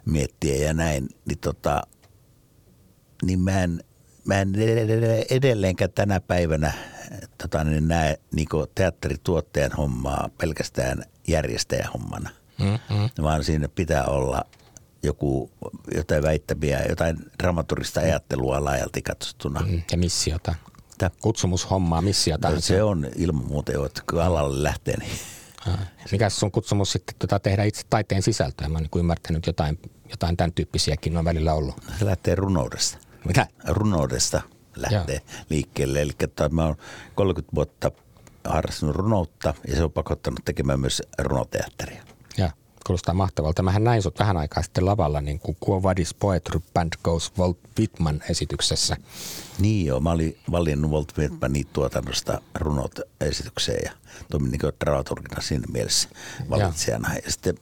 [0.06, 1.10] miettiä ja näin.
[1.26, 1.82] Niin, tota,
[3.24, 3.84] niin mä en,
[4.26, 4.54] mä en
[5.30, 6.74] edelleenkään tänä päivänä
[7.38, 12.30] tota, niin näe niin teatterituottajan hommaa pelkästään järjestäjän hommana.
[12.60, 13.10] Mm-hmm.
[13.24, 14.41] Vaan siinä pitää olla
[15.03, 15.51] joku,
[15.95, 19.60] jotain väittämiä, jotain dramaturgista ajattelua laajalti katsottuna.
[19.62, 20.56] Mm, Ja missiota.
[20.97, 22.49] Tää- Kutsumushommaa, missiota.
[22.49, 25.12] No, se on ilman muuta jo, että kun alalle lähtee, niin
[26.12, 28.70] Mikä sun kutsumus sitten tota, tehdä itse taiteen sisältöä?
[28.70, 29.80] Mä oon niin ymmärtänyt jotain,
[30.10, 31.76] jotain tämän tyyppisiäkin on välillä ollut.
[31.99, 32.97] se lähtee runoudesta.
[33.28, 33.47] Mitä?
[33.68, 34.41] Runoudesta
[34.76, 35.43] lähtee Joo.
[35.49, 36.01] liikkeelle.
[36.01, 36.76] Eli että mä oon
[37.16, 37.91] 30 vuotta
[38.43, 42.03] harrastanut runoutta ja se on pakottanut tekemään myös runoteatteria.
[42.86, 43.64] Ja Kuulostaa mahtavalta.
[43.64, 47.58] Mähän näin sut vähän aikaa sitten lavalla niin kuin Quo Vadis Poetry Band Goes Walt
[47.80, 48.98] Whitman esityksessä.
[49.60, 53.92] Niin joo, mä olin valinnut Walt Whitmanin tuotannosta runot esitykseen ja
[54.32, 56.10] toimin niin dramaturgina siinä mielessä
[56.50, 57.16] valitsijana.
[57.26, 57.56] Ja sitten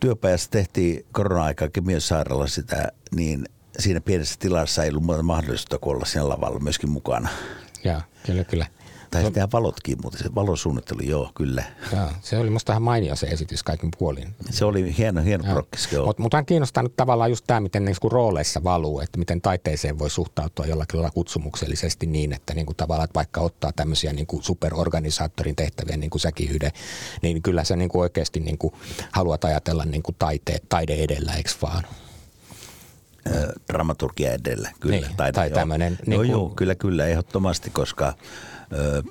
[0.00, 6.04] työpajassa tehtiin korona-aikaa myös sairaala sitä, niin siinä pienessä tilassa ei ollut muuta mahdollista olla
[6.04, 7.28] siinä lavalla myöskin mukana.
[7.84, 8.66] Joo, kyllä, kyllä.
[9.12, 11.64] Tai sitten valotkin, mutta se valosuunnittelu, joo, kyllä.
[11.92, 14.34] Joo, se oli musta ihan mainio se esitys kaikin puolin.
[14.50, 16.06] Se oli hieno, hieno prokkis, joo.
[16.06, 20.10] Mutta mut kiinnostaa nyt tavallaan just tämä, miten niinku rooleissa valuu, että miten taiteeseen voi
[20.10, 25.96] suhtautua jollakin lailla kutsumuksellisesti niin, että niinku tavallaan että vaikka ottaa tämmöisiä niinku superorganisaattorin tehtäviä,
[25.96, 26.72] niin kuin säkin Hyde,
[27.22, 28.72] niin kyllä sä niinku oikeasti niinku
[29.12, 31.84] haluat ajatella niinku taite, taide edellä, eikö vaan?
[33.72, 34.96] dramaturgia edellä, kyllä.
[34.96, 35.98] Niin, tai tämmöinen.
[36.06, 38.14] Niin joo, joo, kyllä, kyllä, ehdottomasti, koska
[38.72, 39.02] ö,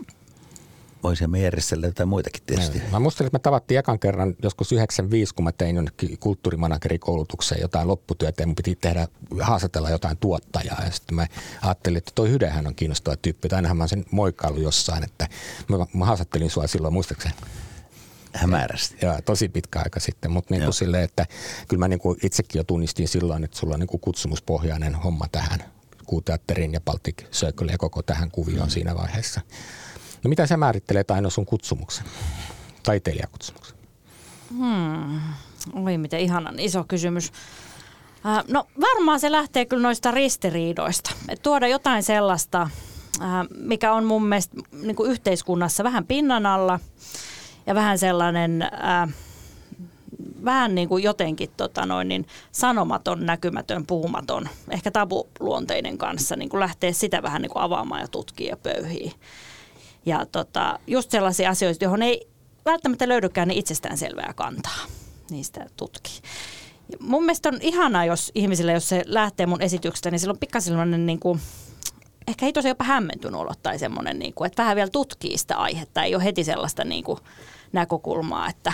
[1.03, 2.81] voisimme järjestellä jotain muitakin tietysti.
[2.91, 7.87] Mä muistelin, että me tavattiin ekan kerran joskus 95, kun mä tein jonnekin kulttuurimanagerikoulutukseen jotain
[7.87, 9.07] lopputyötä ja mun piti tehdä,
[9.41, 10.83] haastatella jotain tuottajaa.
[10.85, 11.27] Ja sitten mä
[11.61, 13.49] ajattelin, että toi Hydehän on kiinnostava tyyppi.
[13.49, 15.27] Tai ainahan mä sen moikkailu jossain, että
[15.67, 17.35] mä, mä haastattelin sua silloin, muistaakseni?
[18.33, 18.95] hämärästi.
[19.01, 21.25] Joo, tosi pitkä aika sitten, mutta niin kuin silleen, että
[21.67, 25.25] kyllä mä niin kuin itsekin jo tunnistin silloin, että sulla on niin kuin kutsumuspohjainen homma
[25.31, 25.63] tähän
[26.11, 28.71] kuuteatterin ja Baltic Circle ja koko tähän kuvioon mm.
[28.71, 29.41] siinä vaiheessa.
[30.23, 32.05] No mitä sä määrittelet aina sun kutsumuksen,
[32.83, 33.77] taiteilijakutsumuksen?
[34.57, 35.19] Hmm.
[35.73, 37.31] Oi miten ihanan iso kysymys.
[38.25, 41.11] Äh, no varmaan se lähtee kyllä noista ristiriidoista.
[41.29, 42.61] Et tuoda jotain sellaista,
[43.21, 46.79] äh, mikä on mun mielestä niin yhteiskunnassa vähän pinnan alla
[47.65, 48.61] ja vähän sellainen...
[48.61, 49.13] Äh,
[50.45, 56.59] vähän niin kuin jotenkin tota noin, niin sanomaton, näkymätön, puhumaton, ehkä tabuluonteinen kanssa, niin kuin
[56.59, 59.11] lähtee sitä vähän niin kuin avaamaan ja tutkia ja pöyhiä.
[60.05, 62.27] Ja tota, just sellaisia asioita, johon ei
[62.65, 64.85] välttämättä löydykään niin itsestäänselvää kantaa
[65.29, 66.19] niistä tutkii.
[66.99, 71.05] Mun mielestä on ihanaa, jos ihmisille, jos se lähtee mun esityksestä, niin sillä on pikkasen
[71.05, 71.39] niin kuin,
[72.27, 75.57] ehkä ei tosiaan jopa hämmentynyt olo tai semmoinen, niin kuin, että vähän vielä tutkii sitä
[75.57, 76.03] aihetta.
[76.03, 77.19] Ei ole heti sellaista niin kuin,
[77.71, 78.73] näkökulmaa, että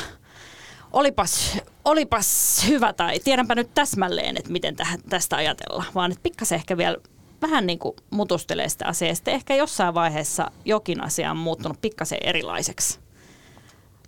[0.94, 4.76] olipas, olipas hyvä tai tiedänpä nyt täsmälleen, että miten
[5.10, 6.98] tästä ajatellaan, vaan että pikkasen ehkä vielä
[7.42, 9.16] vähän niin kuin mutustelee sitä asiaa.
[9.16, 13.00] Sitten ehkä jossain vaiheessa jokin asia on muuttunut pikkasen erilaiseksi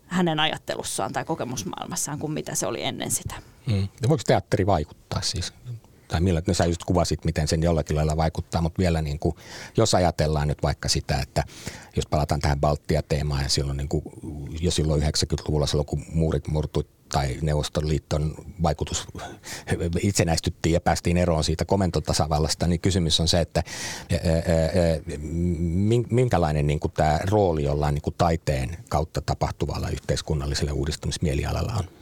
[0.07, 3.36] hänen ajattelussaan tai kokemusmaailmassaan kuin mitä se oli ennen sitä.
[3.71, 3.88] Hmm.
[4.09, 5.53] voiko teatteri vaikuttaa siis?
[6.10, 9.36] Tai millä, no sä just kuvasit, miten sen jollakin lailla vaikuttaa, mutta vielä niin kuin,
[9.78, 11.43] jos ajatellaan nyt vaikka sitä, että
[11.95, 14.03] jos palataan tähän Baltia-teemaan ja silloin niin kuin,
[14.62, 19.07] jo silloin 90-luvulla silloin kun muurit murtui tai Neuvostoliiton vaikutus
[20.01, 23.64] itsenäistyttiin ja päästiin eroon siitä komentotasavallasta, niin kysymys on se, että
[26.10, 31.99] minkälainen niin kuin tämä rooli jollain niin kuin taiteen kautta tapahtuvalla yhteiskunnallisella uudistumismielialalla on?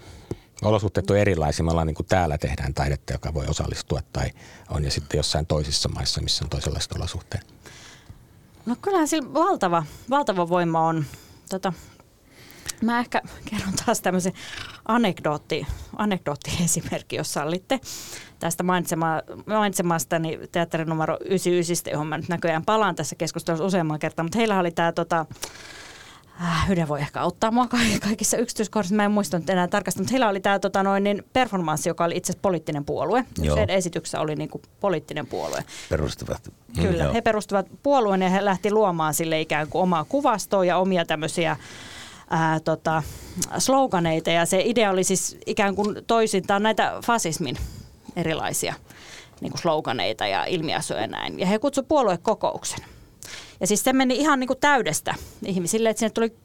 [0.61, 1.65] Olosuhteet on erilaisia.
[1.65, 4.31] Me ollaan niin kuin täällä tehdään taidetta, joka voi osallistua tai
[4.69, 7.53] on ja sitten jossain toisissa maissa, missä on toisenlaiset olosuhteet.
[8.65, 11.05] No kyllähän sillä valtava, valtava voima on.
[11.49, 11.73] Tota,
[12.81, 14.33] Mä ehkä kerron taas tämmöisen
[14.87, 17.79] anekdootti, anekdoottiesimerkki, jos sallitte
[18.39, 24.23] tästä mainitsema, mainitsemastani teatterin numero 99, johon mä nyt näköjään palaan tässä keskustelussa useamman kertaa,
[24.23, 25.25] mutta heillä oli tämä tota,
[26.41, 27.67] äh, Yle voi ehkä auttaa mua
[28.07, 31.23] kaikissa yksityiskohdissa, mä en muista nyt enää tarkasti, mutta heillä oli tämä tota, noin, niin
[31.33, 33.25] performanssi, joka oli itse asiassa poliittinen puolue.
[33.55, 35.63] Se esityksessä oli niin kuin poliittinen puolue.
[35.89, 36.53] Perustivat.
[36.81, 40.77] Kyllä, mm, he perustivat puolueen ja he lähti luomaan sille ikään kuin omaa kuvastoa ja
[40.77, 41.57] omia tämmöisiä
[42.29, 43.03] ää, tota,
[43.57, 47.57] sloganeita ja se idea oli siis ikään kuin toisintaan näitä fasismin
[48.15, 48.73] erilaisia
[49.41, 51.39] niin kuin sloganeita ja ilmiasuja ja näin.
[51.39, 52.79] Ja he kutsuivat puoluekokouksen.
[53.59, 56.35] Ja siis se meni ihan niin kuin täydestä ihmisille, että sinne tuli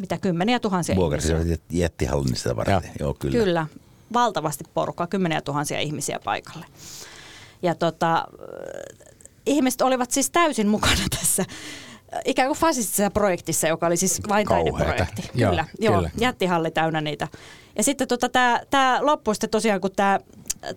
[0.00, 1.56] mitä kymmeniä tuhansia ihmisiä.
[1.70, 2.90] jättihallin sitä varten, ja.
[3.00, 3.38] joo kyllä.
[3.38, 3.66] Kyllä,
[4.12, 6.66] valtavasti porukkaa, kymmeniä tuhansia ihmisiä paikalle.
[7.62, 8.24] Ja tota,
[9.46, 11.44] ihmiset olivat siis täysin mukana tässä
[12.24, 15.22] ikään kuin fasistisessa projektissa, joka oli siis vain taideprojekti.
[15.34, 16.10] Joo, kyllä, joo, kyllä.
[16.18, 17.28] jättihalli täynnä niitä.
[17.76, 20.20] Ja sitten tota, tämä tää loppui sitten tosiaan, kun tämä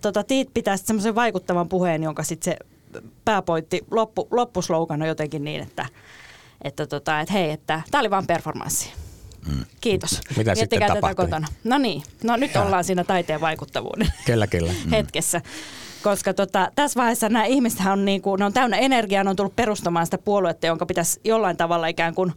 [0.00, 2.66] tota, Tiit pitää semmoisen vaikuttavan puheen, jonka sitten se
[3.24, 5.86] pääpointti, loppu, loppuslogan on jotenkin niin, että,
[6.64, 8.92] että, tota, että hei, että tämä oli vain performanssi.
[9.48, 9.64] Mm.
[9.80, 10.20] Kiitos.
[10.36, 11.24] Mitä sitten tapahtui?
[11.24, 11.46] kotona.
[11.64, 12.62] No niin, no nyt ja.
[12.62, 14.72] ollaan siinä taiteen vaikuttavuuden kyllä, kyllä.
[14.90, 15.40] hetkessä
[16.02, 19.36] koska tota, tässä vaiheessa nämä ihmiset on, niin kuin, ne on täynnä energiaa, ne on
[19.36, 22.32] tullut perustamaan sitä puoluetta, jonka pitäisi jollain tavalla ikään kuin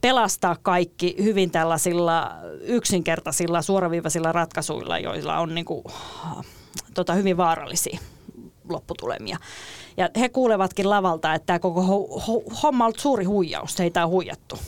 [0.00, 5.84] pelastaa kaikki hyvin tällaisilla yksinkertaisilla suoraviivaisilla ratkaisuilla, joilla on niin kuin,
[6.94, 7.98] tota, hyvin vaarallisia
[8.72, 9.38] lopputulemia.
[9.96, 14.04] Ja he kuulevatkin lavalta, että tämä koko ho- ho- homma on ollut suuri huijaus, heitä
[14.04, 14.58] on huijattu.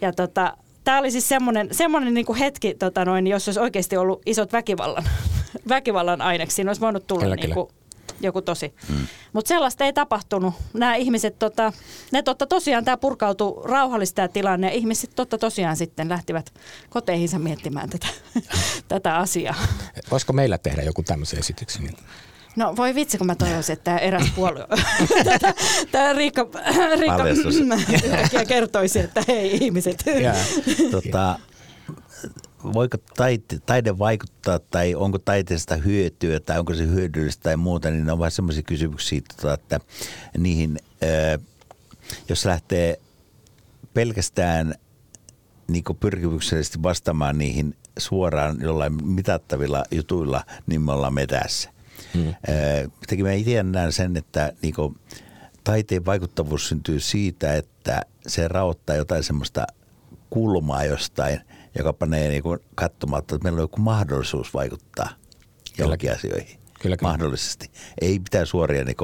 [0.00, 3.96] Ja tota, tämä oli siis semmoinen, semmoinen niin kuin hetki, tota noin, jos olisi oikeasti
[3.96, 5.04] ollut isot väkivallan,
[5.68, 6.54] väkivallan aineksi.
[6.54, 7.68] Siinä olisi voinut tulla Kyllä, niin kuin,
[8.20, 8.74] joku tosi.
[8.88, 9.06] Mm.
[9.32, 10.54] Mutta sellaista ei tapahtunut.
[10.72, 11.72] Nämä ihmiset, tota,
[12.12, 16.52] ne totta tosiaan tämä purkautui rauhallista tämä tilanne ja ihmiset totta tosiaan sitten lähtivät
[16.90, 18.06] koteihinsa miettimään tätä,
[18.88, 19.54] tätä asiaa.
[20.10, 21.96] Voisiko meillä tehdä joku tämmöisen esityksen?
[22.56, 24.66] No voi vitsi, kun mä toivoisin, että tämä eräs puolue,
[25.92, 26.48] tämä Riikka,
[26.98, 30.04] Riikka kertoisi, että hei ihmiset.
[30.90, 31.38] tota,
[32.72, 38.06] voiko taite, taide vaikuttaa tai onko taiteesta hyötyä tai onko se hyödyllistä tai muuta, niin
[38.06, 39.80] ne on vähän semmoisia kysymyksiä, tota, että
[40.38, 40.78] niihin,
[42.28, 43.00] jos lähtee
[43.94, 44.74] pelkästään
[45.68, 51.75] niin pyrkimyksellisesti vastaamaan niihin suoraan jollain mitattavilla jutuilla, niin me ollaan metässä.
[52.14, 52.34] Hmm.
[53.22, 54.74] Mä itse näen sen, että niin
[55.64, 59.66] taiteen vaikuttavuus syntyy siitä, että se raottaa jotain semmoista
[60.30, 61.40] kulmaa jostain–
[61.78, 65.08] joka panee niin kuin katsomaan, että meillä on joku mahdollisuus vaikuttaa
[65.78, 66.58] johonkin asioihin.
[66.80, 67.10] Kyllä, kyllä.
[67.10, 67.70] Mahdollisesti.
[68.00, 68.96] Ei mitään suoria niin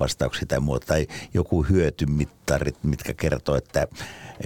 [0.00, 0.86] vastauksia tai muuta.
[0.86, 3.86] Tai joku hyötymittarit, mitkä kertoo, että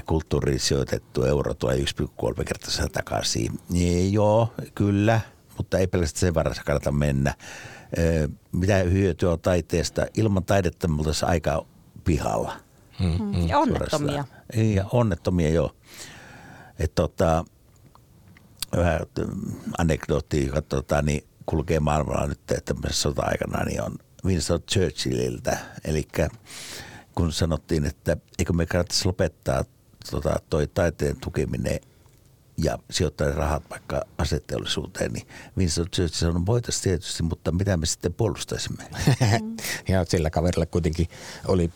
[0.07, 1.85] kulttuuriin sijoitettu euro tulee 1,3
[2.45, 3.61] kertaa takaisin.
[3.71, 5.21] Niin, joo, kyllä,
[5.57, 7.35] mutta ei pelkästään sen varassa kannata mennä.
[8.53, 10.07] Mitä hyötyä on taiteesta?
[10.17, 11.67] Ilman taidetta me oltaisiin aika
[12.05, 12.57] pihalla.
[13.01, 13.49] Mm, mm.
[13.49, 14.25] Ja onnettomia.
[14.75, 15.75] Ja onnettomia, joo.
[16.79, 17.45] Että tota,
[18.77, 19.01] vähän
[19.79, 25.59] anekdootti, joka tota, niin kulkee maailmalla nyt tämmöisessä sota-aikana, niin on Winston Churchilliltä.
[25.85, 26.09] Eli
[27.15, 29.65] kun sanottiin, että eikö me kannattaisi lopettaa
[30.11, 31.81] tota, toi taiteen tukeminen
[32.59, 35.27] ja sijoittaa rahat vaikka aseteollisuuteen, niin
[35.59, 38.85] Winston Churchill sanoi, voitaisiin tietysti, mutta mitä me sitten puolustaisimme?
[39.89, 41.07] ja sillä kaverilla kuitenkin
[41.47, 41.71] oli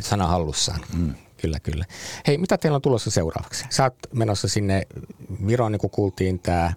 [0.00, 0.80] sana hallussaan.
[0.92, 1.14] Mm.
[1.40, 1.84] Kyllä, kyllä.
[2.26, 3.64] Hei, mitä teillä on tulossa seuraavaksi?
[3.70, 4.82] Sä oot menossa sinne
[5.46, 6.72] Viroon, niin kuin kuultiin, tämä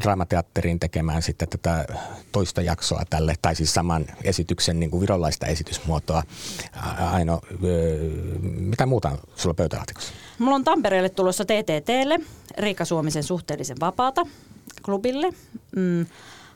[0.00, 1.84] Draamateatteriin tekemään sitten tätä
[2.32, 6.22] toista jaksoa tälle, tai siis saman esityksen niin kuin virolaista esitysmuotoa.
[7.12, 7.40] Aino,
[8.42, 10.12] mitä muuta on sulla pöytälaatikossa?
[10.38, 12.20] Mulla on Tampereelle tulossa TTTlle,
[12.58, 14.26] Riikka Suomisen suhteellisen vapaata
[14.82, 15.30] klubille.
[15.76, 16.06] Mm,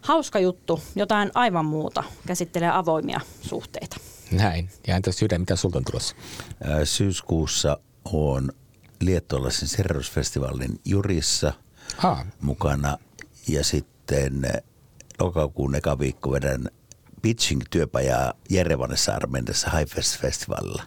[0.00, 3.96] hauska juttu, jotain aivan muuta, käsittelee avoimia suhteita.
[4.30, 4.70] Näin.
[4.86, 6.16] Ja entäs Sydä, mitä sulta on tulossa?
[6.84, 8.52] Syyskuussa on
[9.00, 11.52] Liettolaisen Serrusfestivaalin jurissa
[11.96, 12.26] ha.
[12.40, 12.98] mukana
[13.48, 14.42] ja sitten
[15.20, 16.68] lokakuun eka viikko vedän
[17.22, 20.82] pitching-työpajaa Jerevanessa Armeniassa Highfest-festivaalilla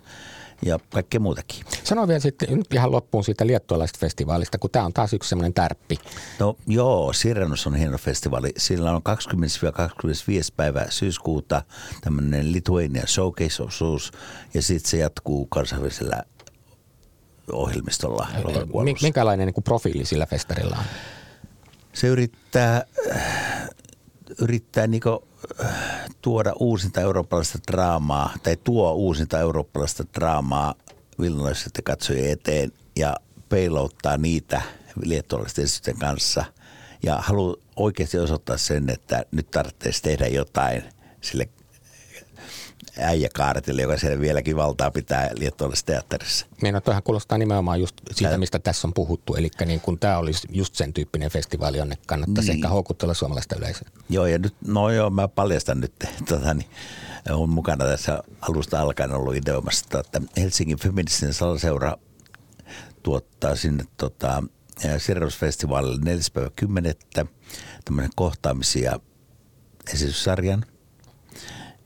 [0.62, 1.66] ja kaikkea muutakin.
[1.84, 5.54] Sano vielä sitten nyt ihan loppuun siitä liettualaisesta festivaalista, kun tämä on taas yksi semmoinen
[5.54, 5.98] tärppi.
[6.40, 8.52] No joo, Sirenus on hieno festivaali.
[8.58, 9.02] Sillä on
[9.34, 9.42] 20-25
[10.56, 11.64] päivää syyskuuta
[12.02, 14.12] tämmöinen Lithuania Showcase-osuus
[14.54, 16.24] ja sitten se jatkuu kansainvälisellä
[17.52, 18.28] ohjelmistolla.
[19.02, 20.86] Minkälainen niin profiili sillä festarilla on?
[21.94, 22.86] Se yrittää,
[24.42, 25.02] yrittää niin
[26.22, 30.76] tuoda uusinta eurooppalaista draamaa tai tuo uusinta eurooppalaista draamaa
[31.20, 33.16] vilnalaisten katsojien eteen ja
[33.50, 34.62] peilouttaa niitä
[35.04, 36.46] liettualaisten esitysten kanssa.
[37.04, 40.84] Ja haluaa oikeasti osoittaa sen, että nyt tarvitsisi tehdä jotain
[41.22, 41.50] sille
[43.00, 46.46] äijäkaartille, joka siellä vieläkin valtaa pitää liettualaisessa teatterissa.
[46.62, 49.36] Niin, no kuulostaa nimenomaan just siitä, mistä tässä on puhuttu.
[49.36, 52.58] Eli niin kun tämä olisi just sen tyyppinen festivaali, jonne kannattaisi niin.
[52.58, 53.90] ehkä houkutella suomalaista yleisöä.
[54.10, 55.94] Joo, ja nyt, no joo, mä paljastan nyt,
[56.30, 56.70] tota, niin,
[57.30, 61.98] olen mukana tässä alusta alkaen ollut ideomassa, että Helsingin feministinen salaseura
[63.04, 64.44] tuottaa sinne tota,
[64.98, 66.16] Sirrusfestivaalille
[67.22, 67.28] 4.10.
[67.86, 69.00] tämmöinen kohtaamisia
[69.94, 70.66] esityssarjan–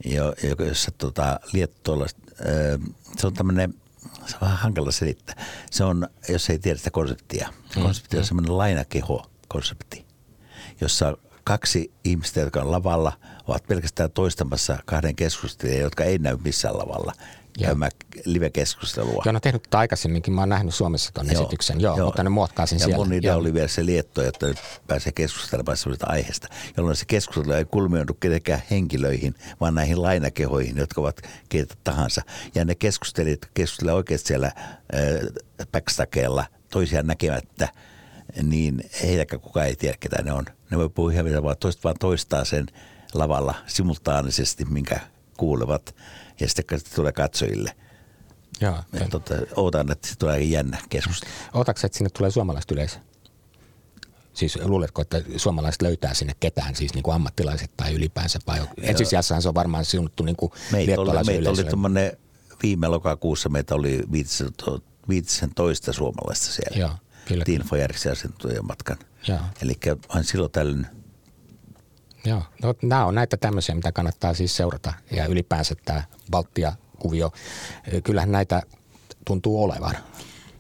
[0.06, 0.34] jo,
[0.66, 2.08] jossa tota, Liettualla,
[3.18, 3.74] se on tämmöinen,
[4.26, 5.46] se on vähän hankala selittää.
[5.72, 8.28] Se on, jos ei tiedä sitä konseptia, se konsepti on mm.
[8.28, 10.06] semmoinen lainakeho-konsepti,
[10.82, 13.14] jossa kaksi ihmistä, jotka on lavalla,
[13.48, 17.14] ovat pelkästään toistamassa kahden keskustelijan, jotka ei näy missään lavalla
[17.60, 17.92] käymään
[18.26, 19.22] live-keskustelua.
[19.26, 20.34] Joo, no tehnyt tätä aikaisemminkin.
[20.34, 23.06] Mä oon nähnyt Suomessa tuon esityksen, joo, joo, mutta ne muokkaa sen ja siellä.
[23.06, 23.40] mun idea joo.
[23.40, 26.48] oli vielä se lietto, että nyt pääsee keskustelemaan sellaista aiheesta,
[26.78, 32.22] jolloin se keskustelu ei kulmioidu kenenkään henkilöihin, vaan näihin lainakehoihin, jotka ovat keitä tahansa.
[32.56, 37.68] Ja ne keskustelijat keskustelevat oikeasti siellä äh, backstakeella toisiaan näkemättä,
[38.44, 40.46] niin heitäkään kukaan ei tiedä, ketä ne on.
[40.72, 42.66] Ne voi puhua ihan mitä vaan, toista, vaan toistaa sen
[43.14, 45.00] lavalla simultaanisesti, minkä
[45.40, 45.96] kuulevat
[46.40, 47.76] ja sitten se tulee katsojille.
[48.62, 51.32] Joo, ja tota, ootan, että se tulee jännä keskustelu.
[51.54, 52.98] Ootatko, että sinne tulee suomalaiset yleisö?
[54.34, 58.40] Siis luuletko, että suomalaiset löytää sinne ketään, siis niin kuin ammattilaiset tai ylipäänsä?
[58.48, 62.18] Vai ensisijassa se on varmaan siunuttu niin kuin meitä oli, meitä oli tuommoinen,
[62.64, 64.04] viime lokakuussa meitä oli
[65.10, 66.78] 15 suomalaista siellä.
[66.78, 66.92] Joo,
[67.26, 67.46] Kyllä.
[67.46, 68.98] Tiinfo järjesti asiantuntijamatkan.
[69.62, 69.74] Eli
[70.14, 70.88] vain silloin tällöin
[72.26, 77.32] Joo, no, nämä on näitä tämmöisiä, mitä kannattaa siis seurata ja ylipäänsä tämä Baltia-kuvio.
[78.04, 78.62] Kyllähän näitä
[79.26, 79.96] tuntuu olevan.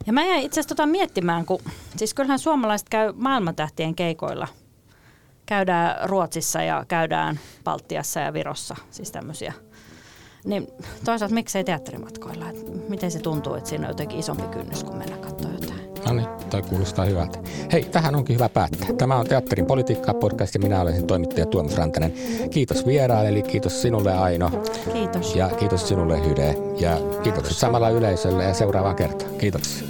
[0.05, 1.61] Ja mä jäin itse asiassa tota miettimään, kun
[1.95, 4.47] siis kyllähän suomalaiset käy maailmantähtien keikoilla.
[5.45, 9.53] Käydään Ruotsissa ja käydään Baltiassa ja Virossa, siis tämmöisiä.
[10.45, 10.67] Niin
[11.05, 12.49] toisaalta miksei teatterimatkoilla?
[12.49, 15.79] Et miten se tuntuu, että siinä on jotenkin isompi kynnys, kun mennä katsoa jotain?
[16.05, 17.39] No niin, toi kuulostaa hyvältä.
[17.71, 18.93] Hei, tähän onkin hyvä päättää.
[18.97, 22.13] Tämä on Teatterin politiikkaa podcast ja minä olen sen toimittaja Tuomas Rantanen.
[22.51, 24.51] Kiitos vieraille, eli kiitos sinulle Aino.
[24.93, 25.35] Kiitos.
[25.35, 26.55] Ja kiitos sinulle Hyde.
[26.79, 29.31] Ja kiitokset samalla yleisölle ja seuraavaan kertaan.
[29.37, 29.87] Kiitoksia.